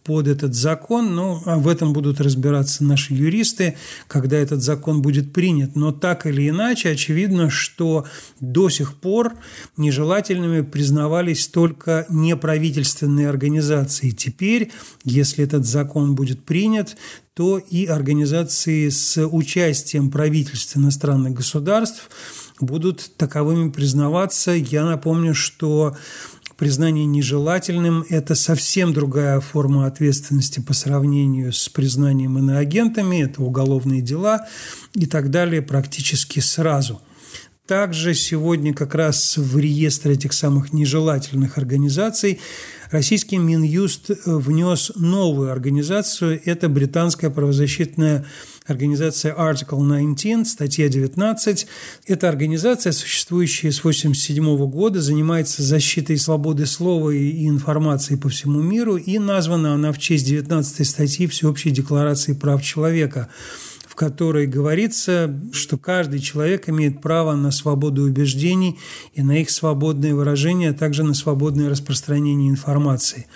под 0.03 0.27
этот 0.27 0.53
закон, 0.53 1.15
но 1.15 1.41
а 1.45 1.57
в 1.57 1.67
этом 1.67 1.93
будут 1.93 2.19
разбираться 2.19 2.83
наши 2.83 3.13
юристы, 3.13 3.75
когда 4.07 4.37
этот 4.37 4.61
закон 4.61 5.01
будет 5.01 5.31
принят. 5.33 5.75
Но 5.75 5.91
так 5.91 6.25
или 6.25 6.49
иначе, 6.49 6.89
очевидно, 6.89 7.49
что 7.49 8.05
до 8.39 8.69
сих 8.69 8.95
пор 8.95 9.33
нежелательными 9.77 10.61
признавались 10.61 11.47
только 11.47 12.05
неправительственные 12.09 13.29
организации. 13.29 14.09
Теперь, 14.09 14.71
если 15.05 15.45
этот 15.45 15.65
закон 15.65 16.15
будет 16.15 16.43
принят, 16.43 16.97
то 17.33 17.57
и 17.57 17.85
организации 17.85 18.89
с 18.89 19.25
участием 19.25 20.11
правительств 20.11 20.77
иностранных 20.77 21.33
государств 21.33 22.09
будут 22.59 23.11
таковыми 23.17 23.69
признаваться. 23.71 24.51
Я 24.51 24.85
напомню, 24.85 25.33
что 25.33 25.95
признание 26.63 27.05
нежелательным– 27.05 28.05
это 28.09 28.35
совсем 28.35 28.93
другая 28.93 29.41
форма 29.41 29.85
ответственности 29.85 30.61
по 30.61 30.73
сравнению 30.73 31.51
с 31.51 31.67
признанием 31.67 32.37
иноагентами, 32.37 33.21
это 33.21 33.43
уголовные 33.43 34.01
дела 34.01 34.47
и 34.93 35.05
так 35.05 35.29
далее 35.29 35.61
практически 35.61 36.39
сразу– 36.39 37.01
также 37.67 38.13
сегодня 38.13 38.73
как 38.73 38.93
раз 38.93 39.37
в 39.37 39.57
реестр 39.57 40.11
этих 40.11 40.33
самых 40.33 40.73
нежелательных 40.73 41.57
организаций 41.57 42.41
российский 42.91 43.37
Минюст 43.37 44.11
внес 44.25 44.91
новую 44.95 45.49
организацию. 45.49 46.41
Это 46.43 46.67
британская 46.67 47.29
правозащитная 47.29 48.17
организация 48.17 48.25
Article 49.37 49.85
19, 49.85 50.47
статья 50.47 50.87
19. 50.87 51.67
Эта 52.07 52.29
организация, 52.29 52.93
существующая 52.93 53.71
с 53.71 53.79
1987 53.79 54.69
года, 54.69 55.01
занимается 55.01 55.61
защитой 55.63 56.17
свободы 56.17 56.65
слова 56.65 57.09
и 57.09 57.47
информации 57.47 58.15
по 58.15 58.29
всему 58.29 58.61
миру, 58.61 58.95
и 58.95 59.19
названа 59.19 59.73
она 59.73 59.91
в 59.91 59.97
честь 59.97 60.25
19 60.25 60.87
статьи 60.87 61.27
Всеобщей 61.27 61.71
декларации 61.71 62.33
прав 62.33 62.61
человека 62.61 63.29
в 63.93 63.95
которой 63.95 64.47
говорится, 64.47 65.39
что 65.51 65.77
каждый 65.77 66.19
человек 66.19 66.67
имеет 66.67 66.99
право 66.99 67.35
на 67.35 67.51
свободу 67.51 68.01
убеждений 68.01 68.79
и 69.13 69.21
на 69.21 69.39
их 69.39 69.51
свободное 69.51 70.15
выражение, 70.15 70.71
а 70.71 70.73
также 70.73 71.03
на 71.03 71.13
свободное 71.13 71.69
распространение 71.69 72.49
информации. 72.49 73.27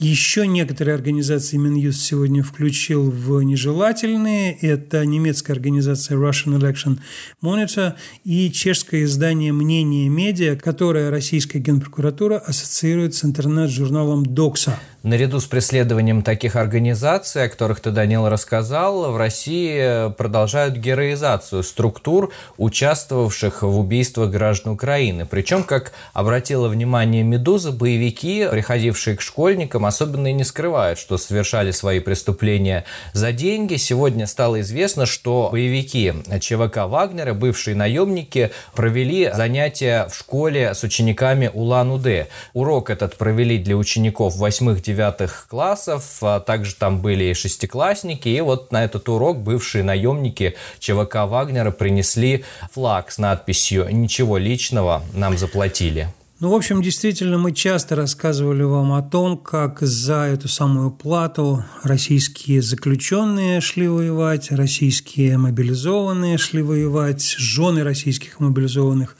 Еще 0.00 0.46
некоторые 0.46 0.94
организации 0.94 1.56
Минюст 1.56 2.02
сегодня 2.02 2.44
включил 2.44 3.10
в 3.10 3.42
нежелательные. 3.42 4.56
Это 4.60 5.04
немецкая 5.04 5.54
организация 5.54 6.16
Russian 6.16 6.56
Election 6.56 7.00
Monitor 7.42 7.94
и 8.22 8.48
чешское 8.52 9.02
издание 9.02 9.52
«Мнение 9.52 10.08
медиа», 10.08 10.54
которое 10.54 11.10
российская 11.10 11.58
генпрокуратура 11.58 12.38
ассоциирует 12.38 13.16
с 13.16 13.24
интернет-журналом 13.24 14.24
«Докса». 14.24 14.78
Наряду 15.04 15.38
с 15.38 15.46
преследованием 15.46 16.22
таких 16.22 16.56
организаций, 16.56 17.44
о 17.44 17.48
которых 17.48 17.78
ты, 17.78 17.92
Данил, 17.92 18.28
рассказал, 18.28 19.12
в 19.12 19.16
России 19.16 20.10
продолжают 20.14 20.74
героизацию 20.74 21.62
структур, 21.62 22.32
участвовавших 22.56 23.62
в 23.62 23.78
убийствах 23.78 24.30
граждан 24.30 24.72
Украины. 24.72 25.24
Причем, 25.24 25.62
как 25.62 25.92
обратила 26.14 26.66
внимание 26.66 27.22
«Медуза», 27.22 27.70
боевики, 27.70 28.48
приходившие 28.50 29.16
к 29.16 29.20
школьникам, 29.20 29.86
особенно 29.86 30.26
и 30.26 30.32
не 30.32 30.42
скрывают, 30.42 30.98
что 30.98 31.16
совершали 31.16 31.70
свои 31.70 32.00
преступления 32.00 32.84
за 33.12 33.30
деньги. 33.30 33.76
Сегодня 33.76 34.26
стало 34.26 34.62
известно, 34.62 35.06
что 35.06 35.50
боевики 35.52 36.12
ЧВК 36.40 36.88
Вагнера, 36.88 37.34
бывшие 37.34 37.76
наемники, 37.76 38.50
провели 38.74 39.30
занятия 39.32 40.08
в 40.08 40.16
школе 40.16 40.74
с 40.74 40.82
учениками 40.82 41.52
Улан-Удэ. 41.54 42.26
Урок 42.52 42.90
этот 42.90 43.16
провели 43.16 43.58
для 43.58 43.76
учеников 43.76 44.34
8 44.34 44.87
девятых 44.88 45.46
классов, 45.50 46.18
а 46.22 46.40
также 46.40 46.74
там 46.74 47.00
были 47.02 47.24
и 47.24 47.34
шестиклассники, 47.34 48.28
и 48.28 48.40
вот 48.40 48.72
на 48.72 48.84
этот 48.84 49.08
урок 49.10 49.38
бывшие 49.42 49.84
наемники 49.84 50.56
ЧВК 50.78 51.26
Вагнера 51.26 51.70
принесли 51.70 52.44
флаг 52.72 53.10
с 53.10 53.18
надписью 53.18 53.86
«Ничего 53.90 54.38
личного, 54.38 55.02
нам 55.12 55.36
заплатили». 55.36 56.08
Ну, 56.40 56.52
в 56.52 56.54
общем, 56.54 56.80
действительно, 56.82 57.36
мы 57.36 57.52
часто 57.52 57.96
рассказывали 57.96 58.62
вам 58.62 58.92
о 58.92 59.02
том, 59.02 59.36
как 59.36 59.80
за 59.80 60.20
эту 60.34 60.48
самую 60.48 60.90
плату 60.92 61.64
российские 61.82 62.62
заключенные 62.62 63.60
шли 63.60 63.88
воевать, 63.88 64.52
российские 64.52 65.36
мобилизованные 65.36 66.38
шли 66.38 66.62
воевать, 66.62 67.34
жены 67.38 67.82
российских 67.82 68.40
мобилизованных 68.40 69.16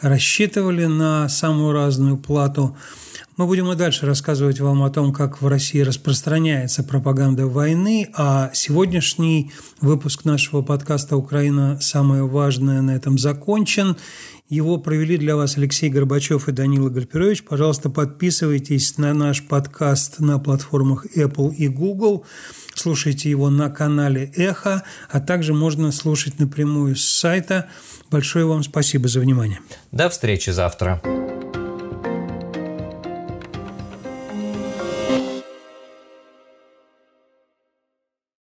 рассчитывали 0.00 0.86
на 0.86 1.28
самую 1.28 1.72
разную 1.72 2.18
плату. 2.18 2.76
Мы 3.36 3.46
будем 3.46 3.70
и 3.70 3.76
дальше 3.76 4.06
рассказывать 4.06 4.60
вам 4.60 4.82
о 4.82 4.88
том, 4.88 5.12
как 5.12 5.42
в 5.42 5.46
России 5.46 5.80
распространяется 5.80 6.82
пропаганда 6.82 7.46
войны, 7.46 8.08
а 8.14 8.50
сегодняшний 8.54 9.52
выпуск 9.82 10.24
нашего 10.24 10.62
подкаста 10.62 11.18
«Украина. 11.18 11.78
Самое 11.78 12.26
важное» 12.26 12.80
на 12.80 12.92
этом 12.92 13.18
закончен. 13.18 13.98
Его 14.48 14.78
провели 14.78 15.18
для 15.18 15.36
вас 15.36 15.58
Алексей 15.58 15.90
Горбачев 15.90 16.48
и 16.48 16.52
Данила 16.52 16.88
Гальперович. 16.88 17.44
Пожалуйста, 17.44 17.90
подписывайтесь 17.90 18.96
на 18.96 19.12
наш 19.12 19.46
подкаст 19.46 20.18
на 20.18 20.38
платформах 20.38 21.04
Apple 21.14 21.54
и 21.54 21.68
Google. 21.68 22.24
Слушайте 22.74 23.28
его 23.28 23.50
на 23.50 23.68
канале 23.68 24.32
«Эхо», 24.34 24.82
а 25.10 25.20
также 25.20 25.52
можно 25.52 25.92
слушать 25.92 26.38
напрямую 26.38 26.96
с 26.96 27.04
сайта. 27.04 27.68
Большое 28.10 28.46
вам 28.46 28.62
спасибо 28.62 29.08
за 29.08 29.20
внимание. 29.20 29.58
До 29.92 30.08
встречи 30.08 30.48
завтра. 30.48 31.02